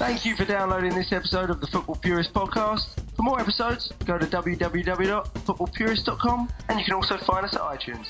[0.00, 2.86] Thank you for downloading this episode of the Football Purist podcast.
[3.14, 8.06] For more episodes, go to www.footballpurist.com and you can also find us at iTunes.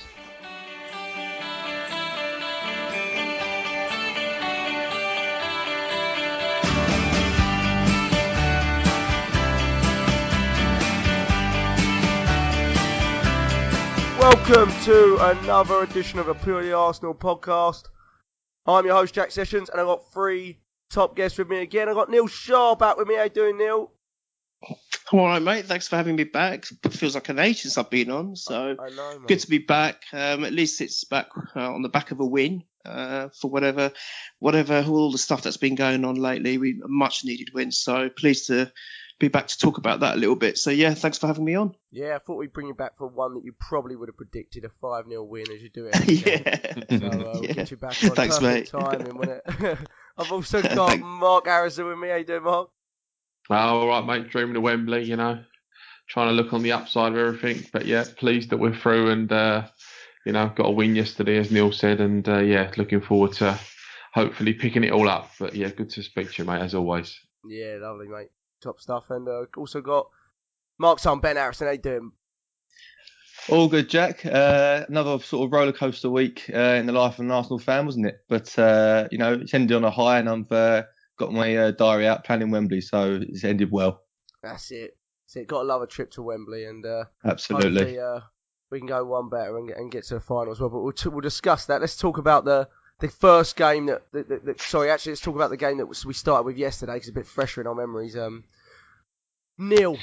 [14.21, 17.89] Welcome to another edition of the Purely Arsenal podcast.
[18.65, 20.60] I'm your host Jack Sessions, and I've got three
[20.91, 21.89] top guest with me again.
[21.89, 23.17] I've got Neil Shaw back with me.
[23.17, 23.91] How you doing, Neil?
[25.13, 25.65] I'm all right, mate.
[25.65, 26.67] Thanks for having me back.
[26.85, 29.59] It feels like an age since I've been on, so I know, good to be
[29.59, 30.03] back.
[30.13, 33.91] Um, at least it's back uh, on the back of a win uh, for whatever,
[34.39, 36.59] whatever all the stuff that's been going on lately.
[36.59, 38.71] We much needed win, so pleased to
[39.19, 40.59] be back to talk about that a little bit.
[40.59, 41.75] So yeah, thanks for having me on.
[41.91, 44.65] Yeah, I thought we'd bring you back for one that you probably would have predicted
[44.65, 46.09] a 5 0 win as you do it.
[46.09, 46.99] yeah.
[46.99, 47.53] So uh, we'll Yeah.
[47.55, 48.67] get you back on Thanks, mate.
[48.69, 49.19] timing?
[50.21, 52.09] I've also got Mark Harrison with me.
[52.09, 52.69] How you doing, Mark?
[53.49, 54.31] Oh, all right, mate.
[54.31, 55.43] Dreaming of Wembley, you know,
[56.09, 57.67] trying to look on the upside of everything.
[57.73, 59.67] But yeah, pleased that we're through and, uh,
[60.27, 62.01] you know, got a win yesterday, as Neil said.
[62.01, 63.59] And uh, yeah, looking forward to
[64.13, 65.31] hopefully picking it all up.
[65.39, 67.19] But yeah, good to speak to you, mate, as always.
[67.49, 68.29] Yeah, lovely, mate.
[68.63, 69.05] Top stuff.
[69.09, 70.09] And uh, also got
[70.79, 71.67] Mark's son, Ben Harrison.
[71.67, 72.13] How you doing?
[73.49, 74.25] All good, Jack.
[74.27, 77.87] Uh, another sort of roller coaster week uh, in the life of an Arsenal fan,
[77.87, 78.21] wasn't it?
[78.29, 80.83] But uh, you know, it's ended on a high, and I've uh,
[81.17, 84.03] got my uh, diary out planning Wembley, so it's ended well.
[84.43, 84.97] That's it.
[85.27, 85.49] That's it.
[85.49, 87.99] Got to love a trip to Wembley, and uh, Absolutely.
[87.99, 88.21] uh,
[88.71, 90.71] we can go one better and get, and get to the final as well.
[90.71, 91.81] But we'll, t- we'll discuss that.
[91.81, 92.69] Let's talk about the
[93.01, 94.61] the first game that, that, that, that.
[94.61, 97.21] Sorry, actually, let's talk about the game that we started with yesterday because it's a
[97.21, 98.17] bit fresher in our memories.
[98.17, 98.45] Um,
[99.59, 99.97] Neil,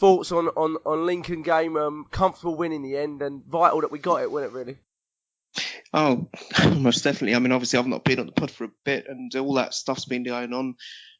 [0.00, 1.76] thoughts on, on, on Lincoln game?
[1.76, 4.58] Um, comfortable win in the end, and vital that we got it, wasn't it?
[4.58, 4.78] Really?
[5.92, 6.28] Oh,
[6.76, 7.34] most definitely.
[7.34, 9.74] I mean, obviously, I've not been on the pod for a bit, and all that
[9.74, 10.76] stuff's been going on.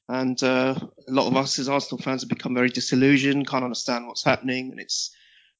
[0.09, 4.06] And uh, a lot of us as Arsenal fans have become very disillusioned, can't understand
[4.09, 5.15] what's happening, and it's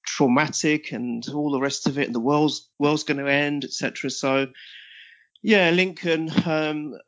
[0.05, 2.06] traumatic, and all the rest of it.
[2.06, 4.11] And the world's world's going to end, etc.
[4.11, 4.48] So,
[5.42, 6.30] yeah, Lincoln.
[6.46, 6.98] Um,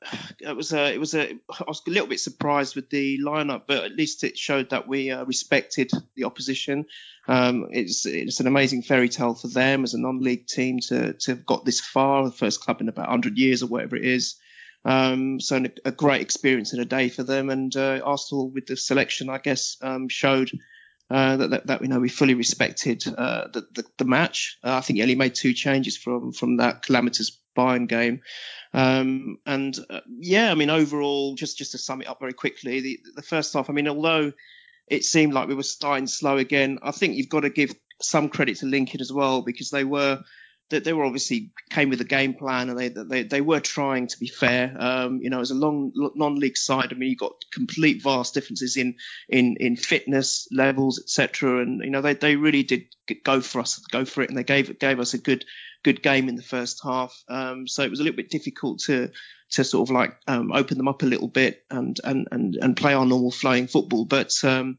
[0.41, 1.33] it was a, it was a.
[1.33, 4.89] I was a little bit surprised with the lineup, but at least it showed that
[4.89, 6.87] we uh, respected the opposition.
[7.29, 11.31] Um, it's it's an amazing fairy tale for them as a non-league team to to
[11.33, 14.37] have got this far, the first club in about 100 years or whatever it is.
[14.85, 18.77] Um, so a great experience in a day for them, and uh, Arsenal with the
[18.77, 20.51] selection, I guess, um, showed.
[21.13, 24.59] Uh, that, that, that know we fully respected uh, the, the the match.
[24.65, 28.23] Uh, I think he only made two changes from from that calamitous Bayern game,
[28.73, 32.81] um, and uh, yeah, I mean overall, just just to sum it up very quickly,
[32.81, 33.69] the the first half.
[33.69, 34.33] I mean, although
[34.89, 36.79] it seemed like we were starting slow again.
[36.83, 40.23] I think you've got to give some credit to Lincoln as well because they were
[40.73, 44.07] they, they were obviously came with a game plan and they they, they were trying
[44.09, 44.75] to be fair.
[44.79, 48.77] Um, you know, as a long non-league side, I mean, you got complete vast differences
[48.77, 48.97] in
[49.29, 51.63] in in fitness levels, etc.
[51.63, 52.87] And you know, they they really did
[53.23, 55.45] go for us, go for it, and they gave gave us a good
[55.85, 57.15] good game in the first half.
[57.29, 59.11] Um, so it was a little bit difficult to
[59.51, 62.77] to sort of like um, open them up a little bit and and and, and
[62.77, 64.07] play our normal flowing football.
[64.07, 64.79] But um,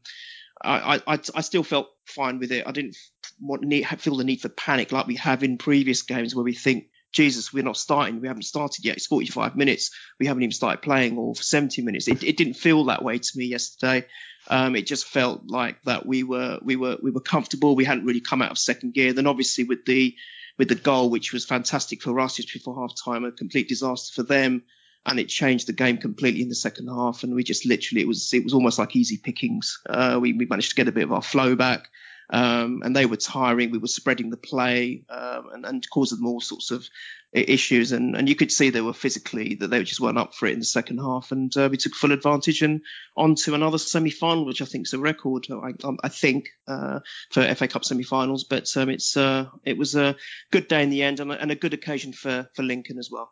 [0.62, 2.66] I, I I still felt fine with it.
[2.66, 2.96] I didn't
[3.40, 6.54] want need, feel the need for panic like we have in previous games where we
[6.54, 6.88] think.
[7.12, 8.20] Jesus, we're not starting.
[8.20, 8.96] We haven't started yet.
[8.96, 9.92] It's 45 minutes.
[10.18, 12.08] We haven't even started playing, or for 70 minutes.
[12.08, 14.06] It, it didn't feel that way to me yesterday.
[14.48, 17.76] Um, it just felt like that we were we were we were comfortable.
[17.76, 19.12] We hadn't really come out of second gear.
[19.12, 20.16] Then obviously with the
[20.58, 24.14] with the goal, which was fantastic for us just before half time, a complete disaster
[24.14, 24.62] for them.
[25.06, 27.24] And it changed the game completely in the second half.
[27.24, 29.78] And we just literally, it was, it was almost like easy pickings.
[29.88, 31.88] Uh, we, we managed to get a bit of our flow back.
[32.30, 33.70] Um, and they were tiring.
[33.70, 36.88] We were spreading the play, um, and, and causing them all sorts of
[37.32, 37.92] issues.
[37.92, 40.52] And, and you could see they were physically that they just weren't up for it
[40.52, 41.32] in the second half.
[41.32, 42.82] And uh, we took full advantage and
[43.16, 45.46] on to another semi-final, which I think is a record.
[45.50, 48.44] I, I think uh, for FA Cup semi-finals.
[48.44, 50.16] But um, it's uh, it was a
[50.50, 53.10] good day in the end and a, and a good occasion for for Lincoln as
[53.10, 53.30] well.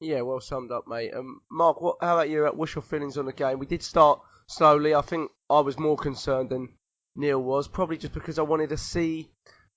[0.00, 1.12] Yeah, well summed up, mate.
[1.14, 1.96] Um, Mark, what?
[2.00, 2.44] How about you?
[2.54, 3.58] What's your feelings on the game?
[3.58, 4.94] We did start slowly.
[4.94, 6.68] I think I was more concerned than
[7.16, 9.28] Neil was, probably just because I wanted to see,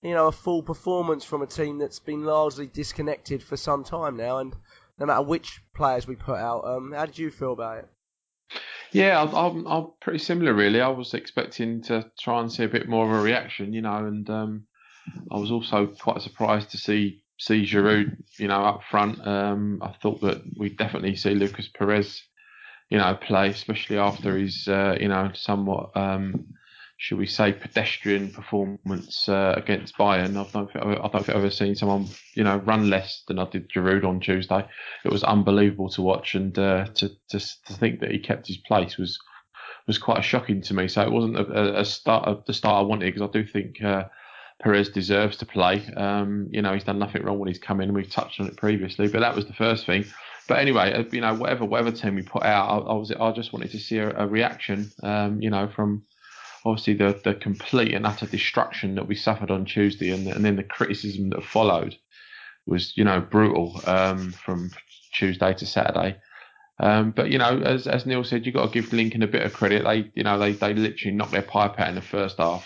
[0.02, 4.18] you know, a full performance from a team that's been largely disconnected for some time
[4.18, 4.56] now, and
[4.98, 6.66] no matter which players we put out.
[6.66, 7.88] Um, how did you feel about it?
[8.92, 10.82] Yeah, I'm, I'm, pretty similar, really.
[10.82, 13.98] I was expecting to try and see a bit more of a reaction, you know,
[13.98, 14.64] and um,
[15.32, 19.26] I was also quite surprised to see see Giroud, you know, up front.
[19.26, 22.22] Um, I thought that we'd definitely see Lucas Perez,
[22.90, 26.48] you know, play, especially after his, uh, you know, somewhat um,
[27.02, 30.32] should we say, pedestrian performance uh, against Bayern.
[30.32, 33.40] I don't, think, I don't think I've ever seen someone, you know, run less than
[33.40, 34.68] I did Giroud on Tuesday.
[35.06, 38.58] It was unbelievable to watch, and uh, to, to to think that he kept his
[38.58, 39.18] place was
[39.88, 40.90] was quite shocking to me.
[40.90, 44.04] So it wasn't a, a start the start I wanted because I do think uh,
[44.62, 45.88] Perez deserves to play.
[45.96, 47.94] Um, you know, he's done nothing wrong when he's come in.
[47.94, 50.04] We've touched on it previously, but that was the first thing.
[50.50, 53.32] But anyway, uh, you know, whatever whatever team we put out, I, I was I
[53.32, 54.92] just wanted to see a, a reaction.
[55.02, 56.04] Um, you know, from
[56.66, 60.56] obviously the, the complete and utter destruction that we suffered on Tuesday and, and then
[60.56, 61.96] the criticism that followed
[62.66, 64.72] was, you know, brutal um, from
[65.14, 66.18] Tuesday to Saturday.
[66.82, 69.44] Um, but you know, as as Neil said, you've got to give Lincoln a bit
[69.44, 69.84] of credit.
[69.84, 72.66] They, you know, they they literally knocked their pipe out in the first half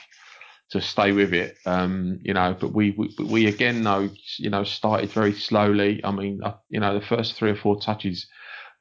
[0.69, 1.57] to stay with it.
[1.65, 5.99] Um, you know, but we, we we again though, you know, started very slowly.
[6.03, 8.27] I mean, uh, you know, the first three or four touches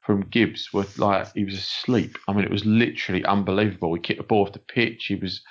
[0.05, 2.17] from Gibbs were like he was asleep.
[2.27, 3.93] I mean, it was literally unbelievable.
[3.93, 5.05] He kicked the ball off the pitch.
[5.07, 5.41] He was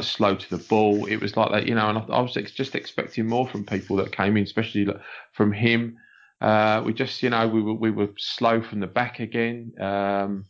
[0.00, 1.06] slow to the ball.
[1.06, 1.88] It was like that, you know.
[1.88, 4.88] And I, I was just expecting more from people that came in, especially
[5.32, 5.96] from him.
[6.40, 9.72] Uh, we just, you know, we were we were slow from the back again.
[9.80, 10.46] Um,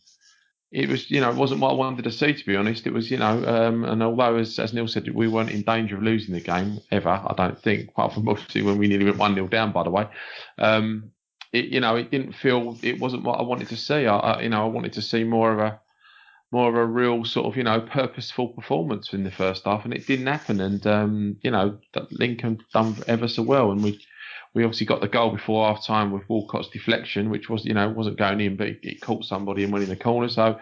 [0.72, 2.86] it was, you know, it wasn't what I wanted to see, to be honest.
[2.86, 5.96] It was, you know, um, and although, as, as Neil said, we weren't in danger
[5.96, 9.18] of losing the game ever, I don't think, apart from obviously when we nearly went
[9.18, 10.08] 1 0 down, by the way.
[10.58, 11.12] Um,
[11.56, 14.06] it, you know, it didn't feel it wasn't what I wanted to see.
[14.06, 15.80] I, I, you know, I wanted to see more of a
[16.52, 19.94] more of a real sort of you know purposeful performance in the first half, and
[19.94, 20.60] it didn't happen.
[20.60, 21.78] And um, you know,
[22.10, 24.00] Lincoln done ever so well, and we
[24.54, 27.88] we obviously got the goal before half time with Walcott's deflection, which was you know
[27.88, 30.28] wasn't going in, but it, it caught somebody and went in the corner.
[30.28, 30.58] So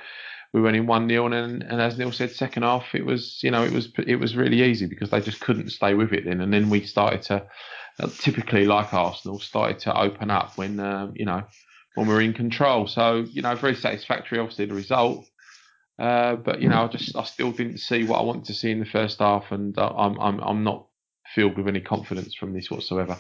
[0.53, 3.51] we went in one 0 and and as Neil said, second half it was you
[3.51, 6.41] know it was it was really easy because they just couldn't stay with it then,
[6.41, 7.47] and then we started to
[8.19, 11.43] typically like Arsenal, started to open up when um, you know
[11.95, 12.87] when we are in control.
[12.87, 15.27] So you know, very satisfactory, obviously the result.
[15.99, 18.71] Uh, but you know, I just I still didn't see what I wanted to see
[18.71, 20.87] in the first half, and uh, I'm I'm I'm not
[21.35, 23.17] filled with any confidence from this whatsoever.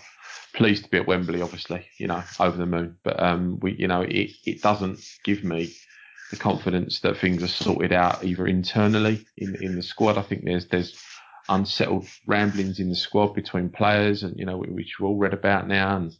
[0.55, 2.97] Pleased to be at Wembley, obviously, you know, over the moon.
[3.03, 5.73] But um, we, you know, it it doesn't give me
[6.31, 10.19] the confidence that things are sorted out either internally in in the squad.
[10.19, 10.99] I think there's there's
[11.49, 15.69] unsettled ramblings in the squad between players, and you know, which we've all read about
[15.69, 16.17] now, and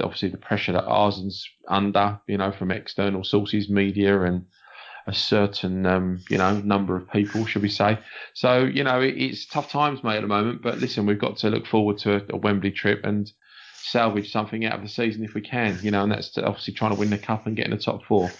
[0.00, 4.46] obviously the pressure that Arsenal's under, you know, from external sources, media, and
[5.06, 7.98] a certain, um, you know, number of people, should we say?
[8.34, 10.62] So, you know, it, it's tough times, mate, at the moment.
[10.62, 13.30] But listen, we've got to look forward to a, a, Wembley trip and
[13.74, 16.92] salvage something out of the season if we can, you know, and that's obviously trying
[16.92, 18.30] to win the cup and get in the top four.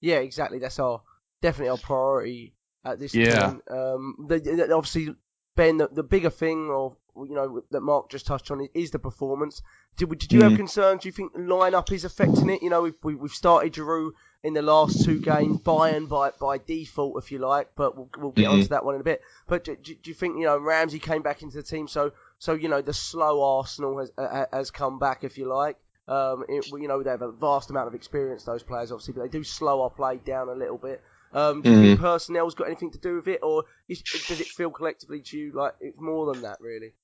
[0.00, 0.58] Yeah, exactly.
[0.58, 1.02] That's our
[1.42, 2.54] definitely our priority
[2.92, 3.40] at this yeah.
[3.40, 3.62] time.
[3.70, 5.14] Um, the, the, obviously,
[5.56, 8.98] Ben, the, the bigger thing of you know that Mark just touched on is the
[8.98, 9.62] performance.
[9.96, 10.50] Did, did you mm.
[10.50, 11.02] have concerns?
[11.02, 12.62] Do you think the lineup is affecting it?
[12.62, 14.12] You know, we've, we've started Giroud
[14.44, 18.30] in the last two games, Bayern by by default, if you like, but we'll, we'll
[18.30, 18.54] get mm-hmm.
[18.54, 19.20] onto that one in a bit.
[19.46, 22.52] But do, do, you think you know Ramsey came back into the team, so so
[22.54, 25.76] you know the slow Arsenal has uh, has come back, if you like.
[26.06, 29.22] Um, it, you know they have a vast amount of experience, those players obviously, but
[29.22, 31.02] they do slow our play down a little bit.
[31.32, 34.46] Um, do you think personnel's got anything to do with it, or is, does it
[34.46, 36.94] feel collectively to you like it's more than that, really?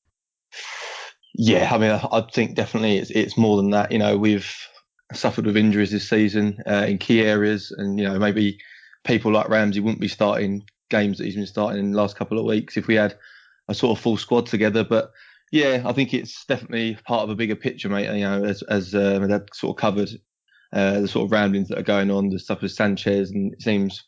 [1.34, 3.92] Yeah, I mean, I, I think definitely it's, it's more than that.
[3.92, 4.50] You know, we've
[5.12, 8.58] suffered with injuries this season uh, in key areas, and you know maybe
[9.04, 12.38] people like Ramsey wouldn't be starting games that he's been starting in the last couple
[12.38, 13.16] of weeks if we had
[13.68, 14.84] a sort of full squad together.
[14.84, 15.10] But
[15.52, 18.14] yeah, I think it's definitely part of a bigger picture, mate.
[18.16, 20.10] You know, as as uh, that sort of covered
[20.72, 23.62] uh, the sort of ramblings that are going on, the stuff with Sanchez, and it
[23.62, 24.04] seems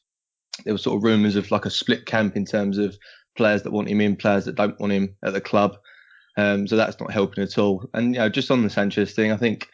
[0.65, 2.97] there were sort of rumours of like a split camp in terms of
[3.37, 5.77] players that want him in, players that don't want him at the club.
[6.37, 7.89] Um, so that's not helping at all.
[7.95, 9.69] And you know, just on the Sanchez thing, I think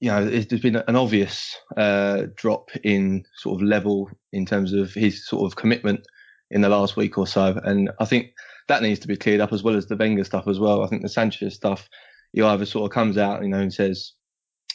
[0.00, 4.92] you know there's been an obvious uh, drop in sort of level in terms of
[4.92, 6.00] his sort of commitment
[6.50, 8.32] in the last week or so, and I think
[8.68, 10.84] that needs to be cleared up as well as the Wenger stuff as well.
[10.84, 11.88] I think the Sanchez stuff,
[12.32, 14.12] he either sort of comes out, you know, and says,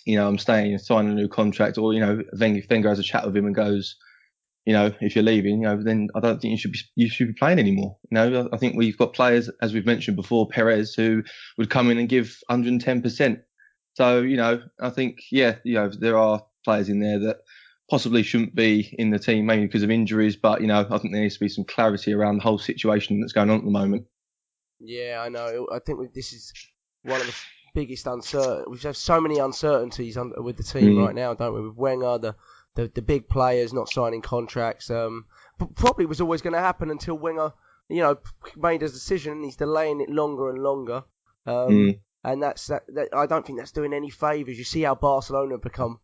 [0.06, 3.00] you know, I'm staying and signing a new contract, or you know, Wenger, Wenger has
[3.00, 3.96] a chat with him and goes,
[4.68, 7.10] you know, if you're leaving, you know, then I don't think you should be you
[7.10, 7.96] should be playing anymore.
[8.12, 11.24] You know, I think we've got players, as we've mentioned before, Perez, who
[11.58, 13.42] would come in and give 110%.
[13.94, 17.38] So, you know, I think, yeah, you know, there are players in there that
[17.90, 21.14] possibly shouldn't be in the team mainly because of injuries, but you know, I think
[21.14, 23.72] there needs to be some clarity around the whole situation that's going on at the
[23.72, 24.06] moment.
[24.82, 25.70] Yeah, I know.
[25.72, 26.52] I think this is
[27.04, 27.36] one of the
[27.74, 28.66] biggest uncertain.
[28.70, 31.06] We have so many uncertainties with the team mm.
[31.06, 31.62] right now, don't we?
[31.62, 32.36] With Wenger, the
[32.78, 34.90] the, the big players not signing contracts.
[34.90, 35.26] Um,
[35.76, 37.52] probably was always going to happen until Wenger,
[37.90, 38.20] you know,
[38.56, 41.04] made his decision and he's delaying it longer and longer.
[41.48, 42.00] Um, mm.
[42.24, 44.58] And that's that, that, I don't think that's doing any favours.
[44.58, 46.00] You see how Barcelona have become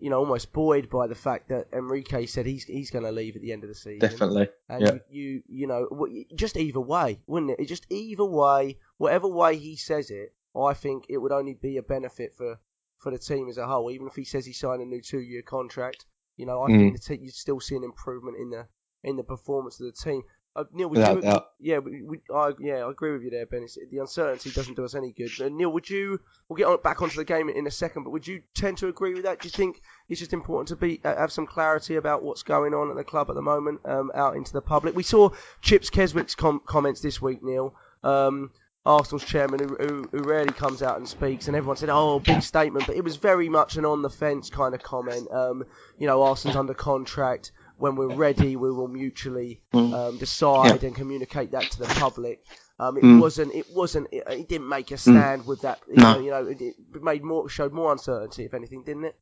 [0.00, 3.34] you know, almost buoyed by the fact that Enrique said he's he's going to leave
[3.34, 3.98] at the end of the season.
[3.98, 4.48] Definitely.
[4.68, 4.92] And Yeah.
[4.92, 5.88] you, you, you know,
[6.34, 7.66] just either way, wouldn't it?
[7.66, 11.82] Just either way, whatever way he says it, I think it would only be a
[11.82, 12.60] benefit for,
[12.98, 13.90] for the team as a whole.
[13.90, 16.06] Even if he says he signed a new two-year contract,
[16.38, 16.78] you know, I Mm.
[16.78, 18.66] think the te- you still see an improvement in the
[19.04, 20.22] in the performance of the team.
[20.56, 21.22] Uh, Neil, would Without you?
[21.22, 21.46] doubt.
[21.60, 23.62] Yeah, we, we, I, yeah, I agree with you there, Ben.
[23.62, 25.30] It's, the uncertainty doesn't do us any good.
[25.40, 26.18] Uh, Neil, would you?
[26.48, 28.88] We'll get on, back onto the game in a second, but would you tend to
[28.88, 29.38] agree with that?
[29.40, 32.74] Do you think it's just important to be uh, have some clarity about what's going
[32.74, 34.96] on at the club at the moment, um, out into the public?
[34.96, 35.30] We saw
[35.62, 37.74] Chips Keswick's com- comments this week, Neil.
[38.02, 38.50] Um,
[38.86, 42.42] Arsenal's chairman, who, who, who rarely comes out and speaks, and everyone said, "Oh, big
[42.42, 45.30] statement," but it was very much an on the fence kind of comment.
[45.30, 45.64] Um,
[45.98, 47.52] you know, Arsenal's under contract.
[47.76, 52.40] When we're ready, we will mutually um, decide and communicate that to the public.
[52.80, 53.20] Um, it Mm.
[53.20, 53.54] wasn't.
[53.54, 54.08] It wasn't.
[54.10, 55.80] It, it didn't make a stand with that.
[55.88, 56.14] You No.
[56.14, 59.16] know, you know, it, it made more showed more uncertainty, if anything, didn't it?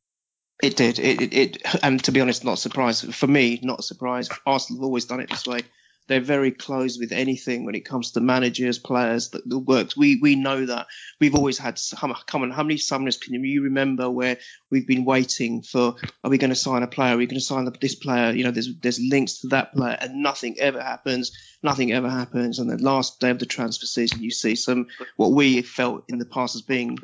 [0.63, 0.97] It did.
[0.97, 3.59] It, it, it, and to be honest, not surprised for me.
[3.61, 4.27] Not a surprise.
[4.45, 5.59] Arsenal have always done it this way.
[6.07, 9.97] They're very close with anything when it comes to managers, players the, that works.
[9.97, 10.87] We we know that.
[11.19, 11.79] We've always had.
[11.95, 14.37] Come come on, how many summers can you remember where
[14.69, 15.95] we've been waiting for?
[16.23, 17.15] Are we going to sign a player?
[17.15, 18.31] Are we going to sign this player?
[18.31, 21.31] You know, there's there's links to that player, and nothing ever happens.
[21.63, 22.59] Nothing ever happens.
[22.59, 26.19] And the last day of the transfer season, you see some what we felt in
[26.19, 26.97] the past as being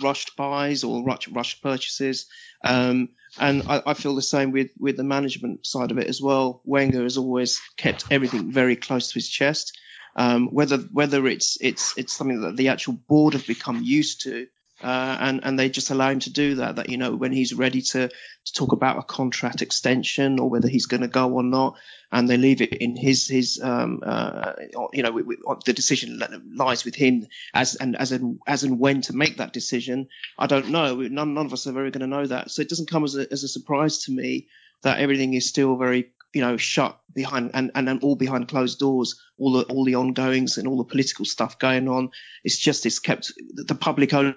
[0.00, 2.26] rushed buys or rushed, rushed purchases.
[2.64, 6.20] Um, and I, I feel the same with, with the management side of it as
[6.20, 6.60] well.
[6.64, 9.78] Wenger has always kept everything very close to his chest.
[10.14, 14.46] Um, whether whether it's it's it's something that the actual board have become used to,
[14.82, 16.76] uh, and and they just allow him to do that.
[16.76, 20.68] That you know when he's ready to to talk about a contract extension or whether
[20.68, 21.76] he's going to go or not,
[22.10, 24.52] and they leave it in his his um uh
[24.92, 26.20] you know we, we, the decision
[26.54, 30.08] lies with him as and as and as and when to make that decision.
[30.38, 30.96] I don't know.
[30.96, 32.50] None none of us are ever going to know that.
[32.50, 34.48] So it doesn't come as a as a surprise to me
[34.82, 38.78] that everything is still very you know shut behind and, and, and all behind closed
[38.78, 42.10] doors all the all the ongoings and all the political stuff going on
[42.42, 44.34] it's just it's kept the public only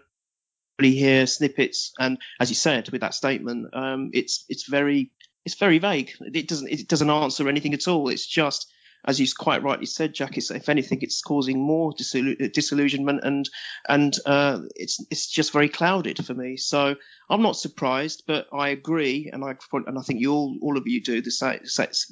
[0.84, 1.94] hear snippets.
[2.00, 5.12] And as you said with that statement um it's it's very
[5.46, 6.12] it's very vague.
[6.20, 8.10] It doesn't it doesn't answer anything at all.
[8.10, 8.72] It's just
[9.08, 13.48] as you quite rightly said, Jack, it's, if anything, it's causing more disillu- disillusionment and
[13.88, 16.58] and uh, it's it's just very clouded for me.
[16.58, 16.96] So
[17.30, 19.56] I'm not surprised, but I agree, and I
[19.86, 21.60] and I think you all all of you do the same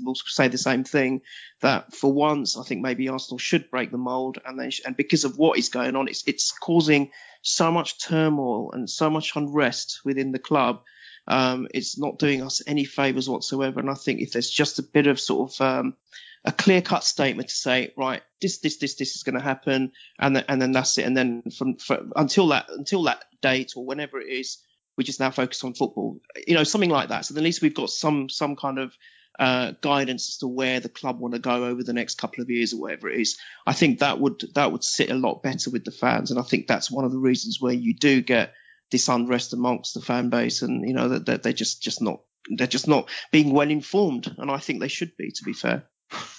[0.04, 1.22] will say the same thing
[1.62, 4.96] that for once I think maybe Arsenal should break the mould, and they sh- and
[4.96, 7.10] because of what is going on, it's it's causing
[7.44, 10.82] so much turmoil and so much unrest within the club.
[11.28, 14.84] Um, it's not doing us any favours whatsoever, and I think if there's just a
[14.84, 15.96] bit of sort of um,
[16.44, 19.92] a clear cut statement to say, right, this, this, this, this is going to happen,
[20.20, 21.06] and then, and then that's it.
[21.06, 24.58] And then from, from until that until that date or whenever it is,
[24.98, 26.20] we just now focus on football.
[26.46, 27.26] You know, something like that.
[27.26, 28.94] So at least we've got some some kind of
[29.40, 32.50] uh, guidance as to where the club want to go over the next couple of
[32.50, 33.38] years or whatever it is.
[33.66, 36.44] I think that would that would sit a lot better with the fans, and I
[36.44, 38.54] think that's one of the reasons where you do get
[38.92, 42.22] this unrest amongst the fan base, and you know that, they're just just not
[42.58, 45.84] they're just not being well informed, and I think they should be, to be fair.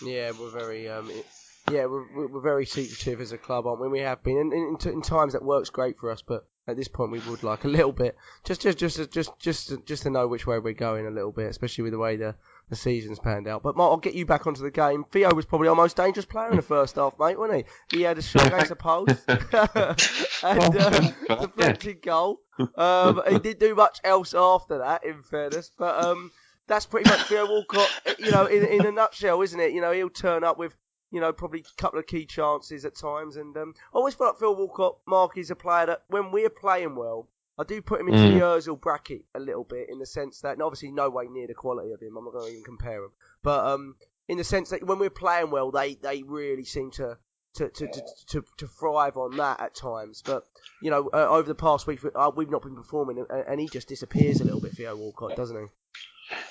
[0.04, 1.26] Yeah, we're very um, it,
[1.70, 3.88] yeah, we're, we're very secretive as a club, aren't we?
[3.88, 6.88] We have been, in, in, in times that works great for us, but at this
[6.88, 10.26] point we would like a little bit, just just just just just just, to know
[10.26, 12.34] which way we're going a little bit, especially with the way the
[12.70, 13.62] the season's panned out.
[13.62, 15.04] But Mark, I'll get you back onto the game.
[15.10, 17.96] Theo was probably our most dangerous player in the first half, mate, wasn't he?
[17.98, 22.40] He had a shot against the post and uh, deflected goal.
[22.76, 26.30] Um, he didn't do much else after that, in fairness, but um
[26.66, 29.72] that's pretty much Theo Walcott, you know, in, in a nutshell, isn't it?
[29.72, 30.74] You know, he'll turn up with,
[31.14, 33.36] you know, probably a couple of key chances at times.
[33.36, 36.50] And um, I always feel like Phil Walcott, Mark, is a player that when we're
[36.50, 38.34] playing well, I do put him into Mm.
[38.34, 41.46] the Ozil bracket a little bit in the sense that, and obviously no way near
[41.46, 42.16] the quality of him.
[42.16, 43.12] I'm not going to even compare him.
[43.44, 43.94] But um,
[44.26, 47.16] in the sense that when we're playing well, they, they really seem to
[47.54, 50.22] to, to, to, to, to thrive on that at times.
[50.26, 50.44] But,
[50.82, 53.68] you know, uh, over the past week, uh, we've not been performing, and, and he
[53.68, 55.66] just disappears a little bit, Theo Walcott, doesn't he?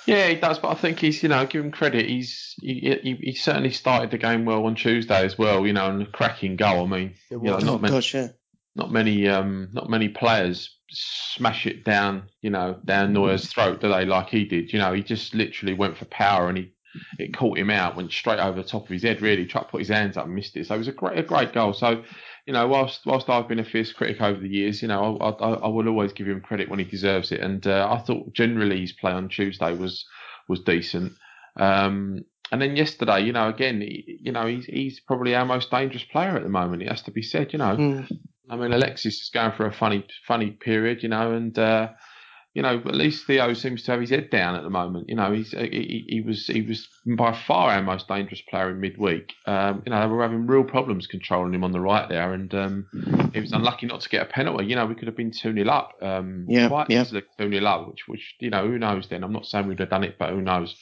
[0.05, 2.07] Yeah, he does, but I think he's, you know, give him credit.
[2.07, 5.89] He's he, he, he certainly started the game well on Tuesday as well, you know,
[5.89, 6.85] and a cracking goal.
[6.85, 8.27] I mean, It you know, not Oh many, gosh, yeah.
[8.75, 13.89] not many, um, not many players smash it down, you know, down Neuer's throat, do
[13.89, 14.05] they?
[14.05, 16.73] Like he did, you know, he just literally went for power and he
[17.17, 19.21] it caught him out, went straight over the top of his head.
[19.21, 20.67] Really, tried to put his hands up and missed it.
[20.67, 21.73] So it was a great, a great goal.
[21.73, 22.03] So,
[22.45, 25.29] you know, whilst whilst I've been a fierce critic over the years, you know, I,
[25.29, 27.39] I, I will always give him credit when he deserves it.
[27.39, 30.05] And uh, I thought generally his play on Tuesday was
[30.47, 31.13] was decent.
[31.55, 35.71] Um, and then yesterday, you know, again, he, you know, he's he's probably our most
[35.71, 36.83] dangerous player at the moment.
[36.83, 37.77] It has to be said, you know.
[37.77, 38.11] Mm.
[38.49, 41.89] I mean, Alexis is going for a funny funny period, you know, and uh,
[42.53, 45.09] you know, at least Theo seems to have his head down at the moment.
[45.09, 48.79] You know, he's he, he was he was by far our most dangerous player in
[48.79, 49.33] midweek.
[49.47, 52.53] Um, you know, they were having real problems controlling him on the right there, and
[52.53, 54.65] um, he was unlucky not to get a penalty.
[54.65, 55.93] You know, we could have been two 0 up.
[56.01, 57.01] Um, Yeah, quite yeah.
[57.01, 59.07] easily two 0 up, which which you know who knows.
[59.07, 60.75] Then I'm not saying we'd have done it, but who knows.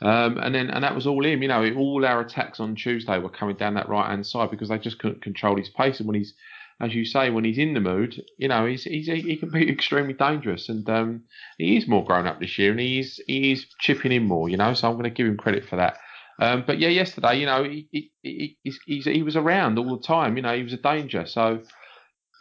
[0.00, 1.42] Um, and then and that was all him.
[1.42, 4.68] You know, all our attacks on Tuesday were coming down that right hand side because
[4.70, 6.00] they just couldn't control his pace.
[6.00, 6.34] And when he's
[6.80, 9.68] as you say, when he's in the mood, you know, he's, he's he can be
[9.70, 11.24] extremely dangerous, and um,
[11.58, 14.74] he is more grown up this year, and he's he's chipping in more, you know.
[14.74, 15.98] So I'm going to give him credit for that.
[16.40, 20.36] Um, but yeah, yesterday, you know, he, he, he, he was around all the time.
[20.36, 21.26] You know, he was a danger.
[21.26, 21.62] So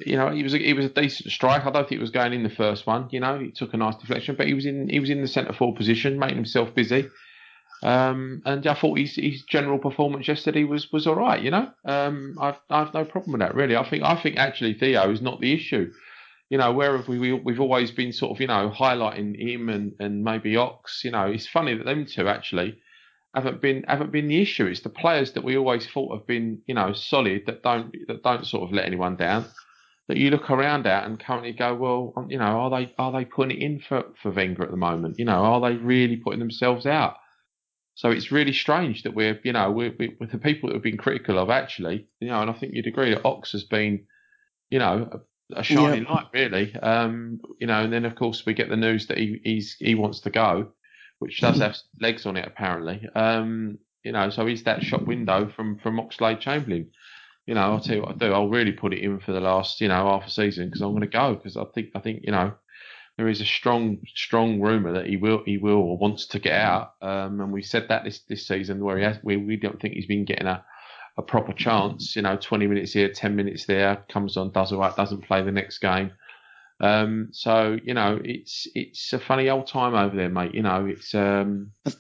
[0.06, 1.66] you know, he was a, he was a decent strike.
[1.66, 3.08] I don't think he was going in the first one.
[3.12, 5.28] You know, he took a nice deflection, but he was in he was in the
[5.28, 7.08] centre forward position, making himself busy.
[7.84, 11.42] Um, and I thought his, his general performance yesterday was, was all right.
[11.42, 13.76] You know, um, I've I've no problem with that really.
[13.76, 15.92] I think I think actually Theo is not the issue.
[16.50, 19.70] You know, where have we, we we've always been sort of you know highlighting him
[19.70, 21.02] and, and maybe Ox.
[21.04, 22.78] You know, it's funny that them two actually
[23.34, 24.68] haven't been haven't been the issue.
[24.68, 28.22] It's the players that we always thought have been you know solid that don't that
[28.22, 29.46] don't sort of let anyone down.
[30.08, 33.12] That you look around at and currently go, well, um, you know, are they are
[33.12, 35.18] they putting it in for for Wenger at the moment?
[35.18, 37.16] You know, are they really putting themselves out?
[38.02, 40.82] So it's really strange that we're, you know, we're, we're with the people that we've
[40.82, 44.08] been critical of actually, you know, and I think you'd agree that Ox has been,
[44.72, 45.22] you know,
[45.54, 46.76] a, a shining light really.
[46.78, 49.94] Um, you know, and then of course we get the news that he he's, he
[49.94, 50.72] wants to go,
[51.20, 53.08] which does have legs on it apparently.
[53.14, 56.90] Um, you know, so he's that shop window from from Oxlade Chamberlain.
[57.46, 58.34] You know, I'll tell you what I do.
[58.34, 60.90] I'll really put it in for the last, you know, half a season because I'm
[60.90, 62.54] going to go because I think I think you know
[63.18, 66.54] there is a strong, strong rumor that he will, he will or wants to get
[66.54, 66.94] out.
[67.02, 69.94] Um, and we said that this, this season where he has, we, we don't think
[69.94, 70.64] he's been getting a,
[71.18, 72.16] a proper chance.
[72.16, 75.44] You know, 20 minutes here, 10 minutes there, comes on, does all right, doesn't play
[75.44, 76.12] the next game.
[76.82, 80.56] Um, so you know, it's it's a funny old time over there, mate.
[80.56, 81.92] You know, it's um, I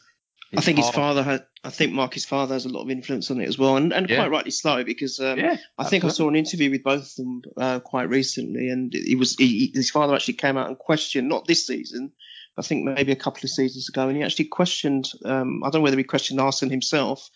[0.51, 1.46] it's think his father had.
[1.63, 3.94] I think Mark, his father, has a lot of influence on it as well, and,
[3.94, 4.18] and Yeah.
[4.18, 7.15] quite rightly so because um, Yeah, I think I saw an interview with both of
[7.15, 11.30] them uh, quite recently, and he was he, his father actually came out and questioned
[11.30, 12.13] not this season,
[12.58, 15.12] I think maybe a couple of seasons ago, and he actually questioned.
[15.24, 17.30] Um, I don't know whether he questioned Arsene himself,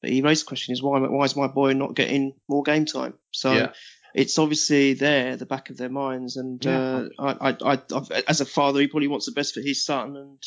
[0.00, 2.84] but he raised the question: is why why is my boy not getting more game
[2.84, 3.14] time?
[3.32, 3.52] So.
[3.52, 3.72] Yeah.
[4.14, 8.40] It's obviously there, at the back of their minds, and uh, I, I, I, as
[8.40, 10.42] a father, he probably wants the best for his son, and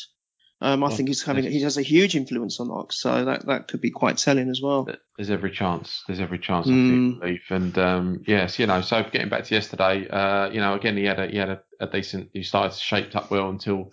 [0.62, 3.46] um, I Well, think he's having he has a huge influence on Ox, so that
[3.46, 4.88] that could be quite telling as well.
[5.16, 6.04] There's every chance.
[6.06, 7.20] There's every chance I Mm.
[7.20, 7.42] believe.
[7.50, 8.80] And um, yes, you know.
[8.80, 11.60] So getting back to yesterday, uh, you know, again he had a he had a,
[11.80, 12.30] a decent.
[12.32, 13.92] He started shaped up well until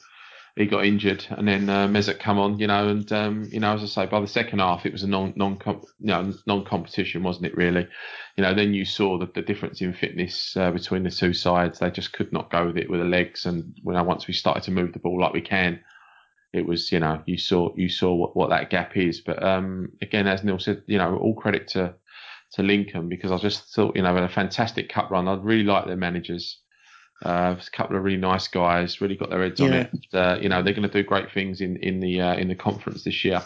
[0.55, 3.73] he got injured, and then uh, Mesut come on, you know, and um, you know,
[3.73, 6.65] as I say, by the second half it was a non non you know, non
[6.65, 7.55] competition, wasn't it?
[7.57, 7.87] Really,
[8.35, 8.53] you know.
[8.53, 11.79] Then you saw the, the difference in fitness uh, between the two sides.
[11.79, 14.33] They just could not go with it with the legs, and when I once we
[14.33, 15.79] started to move the ball like we can,
[16.53, 19.21] it was you know you saw you saw what, what that gap is.
[19.21, 21.93] But um, again, as Neil said, you know, all credit to
[22.53, 25.27] to Lincoln because I just thought you know had a fantastic cup run.
[25.27, 26.59] I really like their managers.
[27.23, 29.91] Uh, a couple of really nice guys, really got their heads on it.
[30.13, 32.55] Uh, you know, they're going to do great things in in the uh, in the
[32.55, 33.41] conference this year.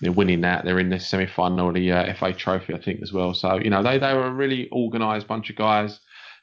[0.00, 0.64] They're winning that.
[0.64, 3.32] They're in the semi final of the uh, FA Trophy, I think, as well.
[3.32, 6.00] So you know, they they were a really organised bunch of guys.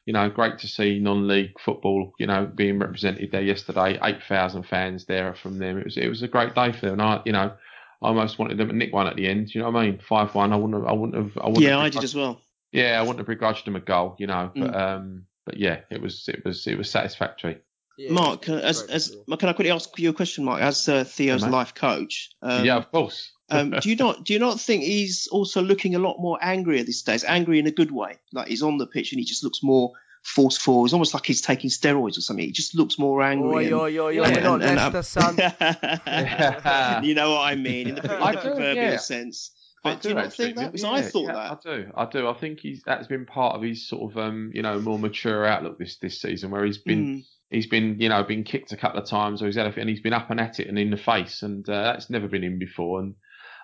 [0.09, 2.13] You know, great to see non-league football.
[2.17, 3.99] You know, being represented there yesterday.
[4.01, 5.77] Eight thousand fans there from them.
[5.77, 6.93] It was it was a great day for them.
[6.93, 7.53] And I, you know,
[8.01, 9.53] I almost wanted them to nick one at the end.
[9.53, 9.99] You know what I mean?
[9.99, 10.51] Five one.
[10.51, 10.91] I wouldn't have.
[10.91, 11.37] I wouldn't have.
[11.37, 12.41] I wouldn't Yeah, have I did as well.
[12.71, 14.75] yeah, I wouldn't have begrudged them a goal, you know, but Mm.
[14.75, 17.59] um, but yeah, it was it was it was satisfactory.
[17.99, 20.59] Yeah, Mark, uh, as, as can I quickly ask you a question, Mark?
[20.59, 23.31] As uh, Theo's Yeah, life coach, um, yeah, of course.
[23.49, 26.79] Um, do you not do you not think he's also looking a lot more angry
[26.79, 27.23] at this stage?
[27.27, 29.93] Angry in a good way, like he's on the pitch and he just looks more
[30.23, 30.85] forceful.
[30.85, 32.45] It's almost like he's taking steroids or something.
[32.45, 33.67] He just looks more angry.
[33.67, 35.35] And- Yeah, we're not and- and, uh, Leicester, son.
[37.03, 38.97] you know what I mean in the, in the proverbial yeah.
[38.97, 39.51] sense.
[39.83, 40.71] I But do you not actually, think that?
[40.73, 41.51] Because yeah, I thought yeah, that.
[41.51, 42.27] I do, I do.
[42.27, 45.45] I think he's that's been part of his sort of um, you know, more mature
[45.45, 48.77] outlook this this season, where he's been Mm, he's been you know been kicked a
[48.77, 50.77] couple of times, or he's had a, and he's been up and at it and
[50.77, 52.99] in the face, and uh, that's never been him before.
[52.99, 53.15] And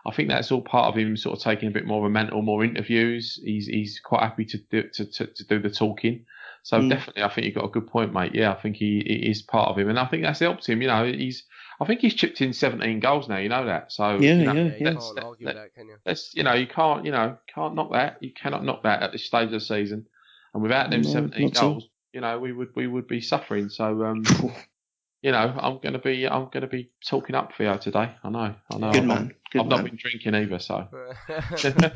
[0.06, 2.10] I think that's all part of him sort of taking a bit more of a
[2.10, 3.40] mental, more interviews.
[3.44, 6.26] He's he's quite happy to do to to, to do the talking.
[6.64, 6.90] So Mm.
[6.90, 8.34] definitely, I think you've got a good point, mate.
[8.34, 10.82] Yeah, I think he, he is part of him, and I think that's helped him.
[10.82, 11.44] You know, he's
[11.80, 13.38] I think he's chipped in 17 goals now.
[13.38, 13.92] You know that.
[13.92, 15.96] So Yeah, you know, yeah, Yeah, you let's- can't argue that, can you?
[16.06, 18.18] Let's you know you can't you know can't knock that.
[18.22, 20.08] You cannot knock that at this stage of the season.
[20.54, 21.72] And without them No, 17 not at all.
[21.74, 23.70] goals, you know we would we would be suffering.
[23.70, 24.24] So um,
[25.26, 28.08] you know I'm gonna be I'm gonna be talking up Theo today.
[28.24, 28.92] I know I know.
[28.92, 29.32] Good I've, man.
[29.52, 30.60] Good I've not been drinking either.
[30.60, 30.88] So
[31.64, 31.92] and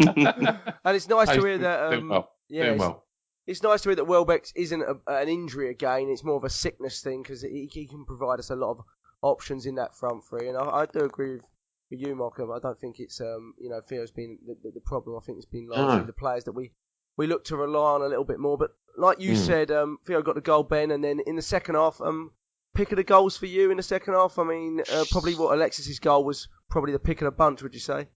[0.86, 1.90] it's nice to hear that.
[1.92, 2.32] doing Um, well.
[2.50, 3.06] yeah, doing it's, well.
[3.48, 6.10] it's nice to hear that Welbeck isn't a, an injury again.
[6.10, 8.80] It's more of a sickness thing because he, he can provide us a lot of
[9.22, 10.48] options in that front three.
[10.50, 11.44] And I, I do agree with,
[11.92, 12.52] with you, Malcolm.
[12.52, 15.18] I don't think it's um you know Theo's been the, the, the problem.
[15.22, 16.06] I think it's been largely No.
[16.06, 16.72] the players that we
[17.18, 18.58] we look to rely on a little bit more.
[18.58, 19.46] But like you Mm.
[19.46, 22.32] said, um Theo got the goal, Ben, and then in the second half, um
[22.80, 24.40] pick of the goals for you in the second half.
[24.40, 27.62] I mean, uh, probably what Alexis's goal was probably the pick of the bunch.
[27.62, 28.08] Would you say?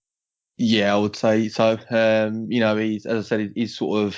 [0.58, 1.78] Yeah, I would say so.
[1.89, 4.17] Um, you know, he's as I said, he's sort of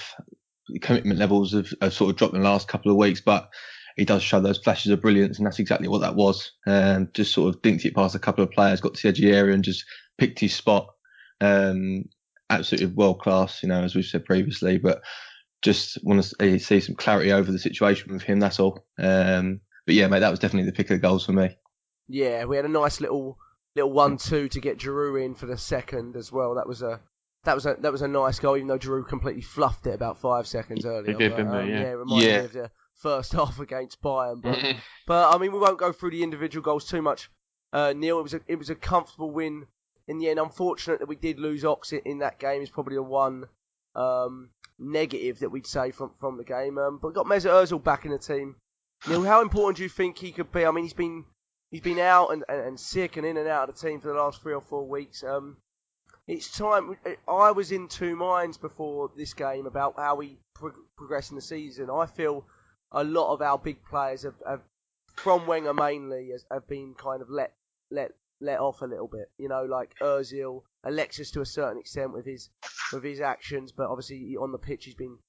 [0.82, 3.50] commitment levels have, have sort of dropped in the last couple of weeks, but
[3.98, 6.52] he does show those flashes of brilliance, and that's exactly what that was.
[6.68, 9.20] Um, just sort of dinked it past a couple of players, got to the edge
[9.20, 9.84] of the area, and just
[10.20, 10.88] picked his spot.
[11.42, 12.06] Um,
[12.52, 15.02] absolutely world class, you know, as we've said previously, but
[15.64, 18.40] just want to see some clarity over the situation with him.
[18.40, 18.86] That's all.
[19.00, 21.58] Um, but yeah, mate, that was definitely the pick of the goals for me.
[22.08, 23.38] Yeah, we had a nice little
[23.76, 26.56] little one-two to get Giroud in for the second as well.
[26.56, 27.00] That was a
[27.44, 30.20] that was a that was a nice goal, even though Giroud completely fluffed it about
[30.20, 31.18] five seconds earlier.
[31.18, 31.60] did, but, didn't he?
[31.60, 31.92] um, Yeah.
[31.92, 32.40] it reminded Yeah.
[32.40, 34.42] me of the first half against Bayern.
[34.42, 34.60] But
[35.08, 37.30] but I mean, we won't go through the individual goals too much.
[37.74, 39.66] Uh, Neil, it was a it was a comfortable win
[40.08, 40.40] in the end.
[40.40, 43.46] Unfortunate that we did lose Ox in, in that game is probably the one
[43.96, 46.78] um, negative that we'd say from from the game.
[46.78, 48.56] Um, but we got Mesut Ozil back in the team.
[49.08, 50.66] Neil, how important do you think he could be?
[50.66, 51.26] I mean, he's been
[51.70, 54.08] he's been out and, and, and sick and in and out of the team for
[54.08, 55.24] the last three or four weeks.
[55.24, 55.58] Um,
[56.28, 56.98] it's time.
[57.28, 61.42] I was in two minds before this game about how we pro- progress in the
[61.42, 61.90] season.
[61.92, 62.48] I feel
[62.92, 64.62] a lot of our big players have, have
[65.14, 67.54] from Wenger mainly, has, have been kind of let
[67.92, 69.30] let let off a little bit.
[69.38, 72.50] You know, like Özil, Alexis to a certain extent with his
[72.92, 75.20] with his actions, but obviously on the pitch he's been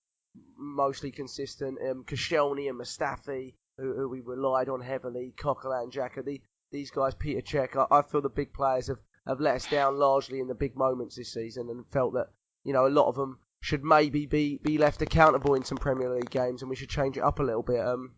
[0.57, 1.79] mostly consistent.
[1.87, 6.41] Um, Koscielny and Mustafi, who, who we relied on heavily, Coquelin, Xhaka, the,
[6.73, 7.77] these guys, Peter Cech.
[7.77, 10.77] I, I feel the big players have, have let us down largely in the big
[10.77, 12.29] moments this season, and felt that
[12.65, 16.15] you know a lot of them should maybe be be left accountable in some Premier
[16.15, 17.81] League games, and we should change it up a little bit.
[17.81, 18.13] Um,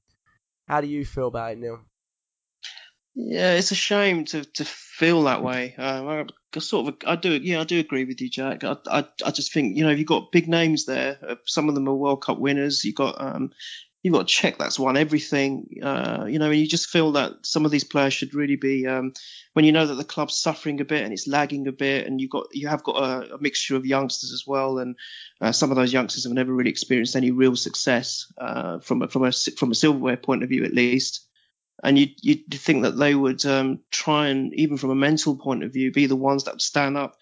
[0.66, 1.80] how do you feel about it, Neil?
[3.20, 5.74] Yeah, it's a shame to, to feel that way.
[5.76, 8.62] Um, I, I sort of, I do, yeah, I do agree with you, Jack.
[8.62, 11.18] I, I, I just think, you know, you've got big names there.
[11.26, 12.84] Uh, some of them are World Cup winners.
[12.84, 13.50] You've got, um,
[14.02, 15.80] you've got to Cech that's won everything.
[15.82, 18.86] Uh, you know, and you just feel that some of these players should really be,
[18.86, 19.12] um,
[19.52, 22.20] when you know that the club's suffering a bit and it's lagging a bit, and
[22.20, 24.96] you've got, you have got a, a mixture of youngsters as well, and
[25.40, 29.08] uh, some of those youngsters have never really experienced any real success uh, from a,
[29.08, 31.24] from a from a silverware point of view, at least
[31.82, 35.62] and you you think that they would um, try and even from a mental point
[35.62, 37.16] of view be the ones that would stand up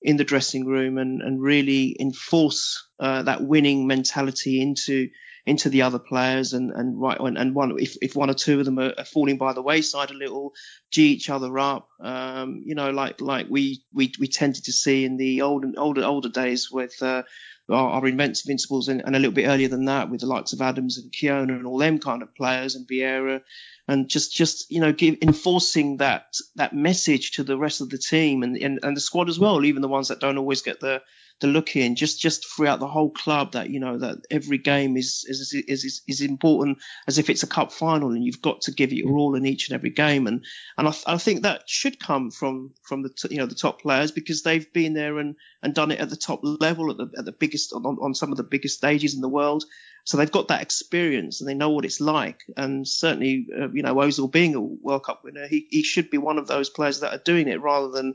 [0.00, 5.08] in the dressing room and and really enforce uh, that winning mentality into
[5.48, 8.58] into the other players and and right and, and one if, if one or two
[8.58, 10.52] of them are, falling by the wayside a little
[10.90, 11.88] g each other up.
[12.00, 16.04] Um, you know like like we we we tended to see in the older older
[16.04, 17.22] older days with uh,
[17.70, 20.60] our, our invincibles and, and a little bit earlier than that with the likes of
[20.60, 23.40] Adams and Keown and all them kind of players and Vieira
[23.88, 27.98] and just just you know give, enforcing that that message to the rest of the
[27.98, 30.78] team and, and and the squad as well even the ones that don't always get
[30.78, 31.02] the
[31.40, 34.96] the look in just just throughout the whole club that you know that every game
[34.96, 38.72] is is is is, important as if it's a cup final and you've got to
[38.72, 40.26] give it your all in each and every game.
[40.26, 40.44] And
[40.76, 43.80] and I, I think that should come from from the t- you know the top
[43.80, 47.08] players because they've been there and and done it at the top level at the
[47.16, 49.64] at the biggest on, on some of the biggest stages in the world
[50.08, 52.40] so they've got that experience and they know what it's like.
[52.56, 56.16] And certainly, uh, you know, Ozil being a World Cup winner, he, he should be
[56.16, 58.14] one of those players that are doing it rather than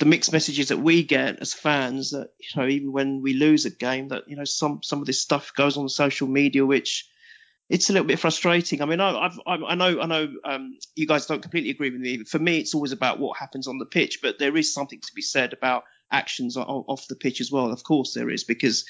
[0.00, 3.66] the mixed messages that we get as fans that, you know, even when we lose
[3.66, 7.08] a game that, you know, some, some of this stuff goes on social media, which
[7.68, 8.82] it's a little bit frustrating.
[8.82, 12.24] I mean, I, I know, I know, um, you guys don't completely agree with me.
[12.24, 15.14] For me, it's always about what happens on the pitch, but there is something to
[15.14, 17.70] be said about actions off the pitch as well.
[17.70, 18.86] Of course there is because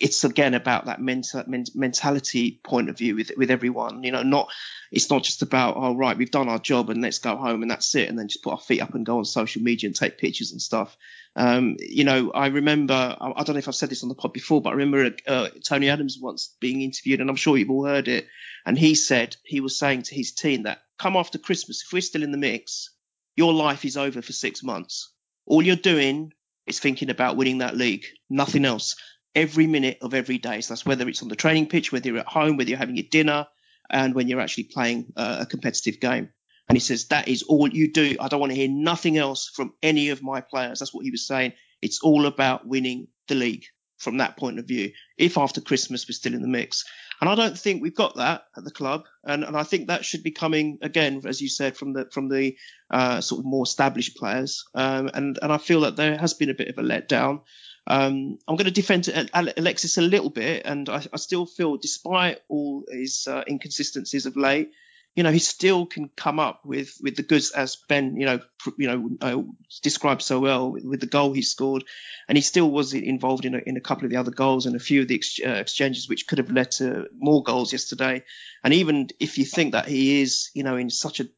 [0.00, 4.02] it's again about that mental men, mentality point of view with with everyone.
[4.02, 4.50] You know, not
[4.90, 7.70] it's not just about oh right we've done our job and let's go home and
[7.70, 9.96] that's it and then just put our feet up and go on social media and
[9.96, 10.96] take pictures and stuff.
[11.36, 14.14] Um, you know, I remember I, I, don't know if I've said this on the
[14.14, 17.70] pod before, but I remember uh, Tony Adams once being interviewed and I'm sure you've
[17.70, 18.28] all heard it.
[18.64, 22.02] And he said he was saying to his team that come after Christmas if we're
[22.02, 22.90] still in the mix,
[23.36, 25.12] your life is over for six months.
[25.46, 26.32] All you're doing
[26.66, 28.94] is thinking about winning that league, nothing else
[29.34, 30.60] every minute of every day.
[30.60, 32.96] So that's whether it's on the training pitch, whether you're at home, whether you're having
[32.96, 33.46] your dinner,
[33.90, 36.30] and when you're actually playing uh, a competitive game.
[36.68, 38.16] And he says that is all you do.
[38.20, 40.78] I don't want to hear nothing else from any of my players.
[40.78, 41.52] That's what he was saying.
[41.82, 43.64] It's all about winning the league
[43.98, 44.92] from that point of view.
[45.18, 46.84] If after Christmas we're still in the mix,
[47.20, 50.04] and I don't think we've got that at the club, and, and I think that
[50.04, 52.56] should be coming again, as you said, from the from the
[52.90, 54.64] uh, sort of more established players.
[54.74, 57.42] Um, and and I feel that there has been a bit of a letdown.
[57.86, 62.38] Um, I'm going to defend Alexis a little bit, and I, I still feel, despite
[62.48, 64.70] all his uh, inconsistencies of late,
[65.14, 68.40] you know, he still can come up with, with the goods as Ben, you know,
[68.58, 69.42] pr- you know, uh,
[69.82, 71.84] described so well with, with, the goal he scored,
[72.28, 74.74] and he still was involved in a, in a couple of the other goals and
[74.74, 78.24] a few of the ex- uh, exchanges which could have led to more goals yesterday.
[78.64, 81.28] And even if you think that he is, you know, in such a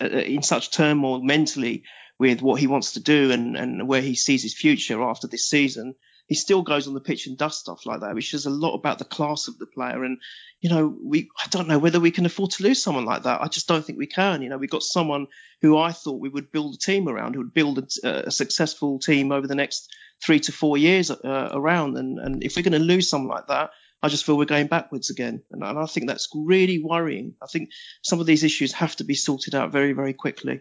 [0.00, 1.82] uh, in such turmoil mentally
[2.18, 5.48] with what he wants to do and, and where he sees his future after this
[5.48, 5.94] season,
[6.26, 8.74] he still goes on the pitch and does stuff like that, which says a lot
[8.74, 10.04] about the class of the player.
[10.04, 10.18] And,
[10.60, 13.40] you know, we, I don't know whether we can afford to lose someone like that.
[13.40, 14.42] I just don't think we can.
[14.42, 15.28] You know, we've got someone
[15.62, 18.98] who I thought we would build a team around, who would build a, a successful
[18.98, 19.90] team over the next
[20.22, 21.96] three to four years uh, around.
[21.96, 23.70] And, and if we're going to lose someone like that,
[24.02, 25.42] I just feel we're going backwards again.
[25.50, 27.36] And, and I think that's really worrying.
[27.42, 27.70] I think
[28.02, 30.60] some of these issues have to be sorted out very, very quickly.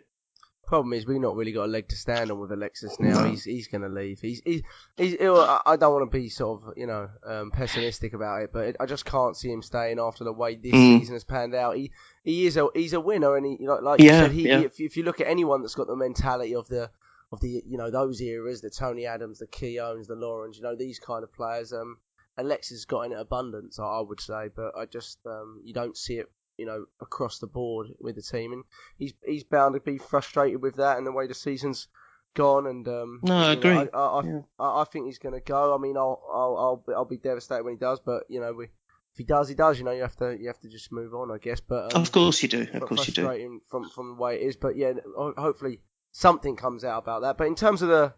[0.67, 3.21] Problem is, we've not really got a leg to stand on with Alexis now.
[3.21, 3.29] No.
[3.29, 4.19] He's he's going to leave.
[4.19, 4.61] He's he's,
[4.97, 8.65] he's I don't want to be sort of you know um, pessimistic about it, but
[8.65, 10.99] it, I just can't see him staying after the way this mm.
[10.99, 11.77] season has panned out.
[11.77, 11.91] He
[12.25, 14.59] he is a he's a winner, and he like, like yeah, you said, he, yeah.
[14.59, 16.89] if, if you look at anyone that's got the mentality of the
[17.31, 20.75] of the you know those eras, the Tony Adams, the Keowns, the Laurens, you know
[20.75, 21.71] these kind of players.
[21.71, 21.97] Um,
[22.37, 26.29] Alexis got in abundance, I would say, but I just um, you don't see it
[26.57, 28.63] you know, across the board with the team, and
[28.97, 31.87] he's he's bound to be frustrated with that and the way the season's
[32.33, 32.67] gone.
[32.67, 33.73] And um, no, I agree.
[33.73, 34.39] Know, I, I, yeah.
[34.59, 35.73] I, I, think he's going to go.
[35.73, 38.53] I mean, I'll I'll I'll be, I'll be devastated when he does, but you know,
[38.53, 39.77] we, if he does, he does.
[39.77, 41.59] You know, you have to you have to just move on, I guess.
[41.59, 42.67] But um, of course you do.
[42.73, 43.61] Of course you do.
[43.69, 47.37] From from the way it is, but yeah, hopefully something comes out about that.
[47.37, 48.13] But in terms of the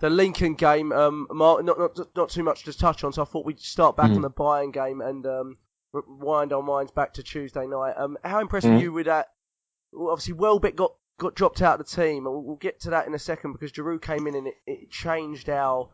[0.00, 3.12] the Lincoln game, um, Mark, not not not too much to touch on.
[3.12, 4.16] So I thought we'd start back mm.
[4.16, 5.56] on the Bayern game and um,
[6.06, 7.94] wind our minds back to Tuesday night.
[7.96, 8.74] Um, how impressed mm.
[8.74, 9.28] were you with that?
[9.92, 12.24] Well, obviously, Welbeck got got dropped out of the team.
[12.24, 14.90] We'll, we'll get to that in a second because Giroud came in and it, it
[14.90, 15.88] changed our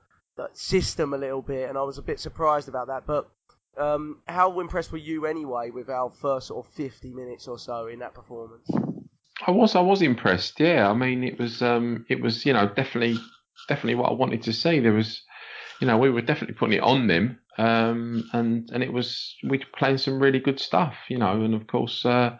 [0.54, 3.06] system a little bit, and I was a bit surprised about that.
[3.06, 3.28] But
[3.76, 7.86] um, how impressed were you anyway with our first sort of 50 minutes or so
[7.86, 8.68] in that performance?
[9.46, 10.60] I was, I was impressed.
[10.60, 13.18] Yeah, I mean, it was, um, it was, you know, definitely,
[13.68, 14.80] definitely what I wanted to see.
[14.80, 15.22] There was,
[15.80, 19.62] you know, we were definitely putting it on them, um, and and it was we
[19.76, 22.36] playing some really good stuff, you know, and of course uh,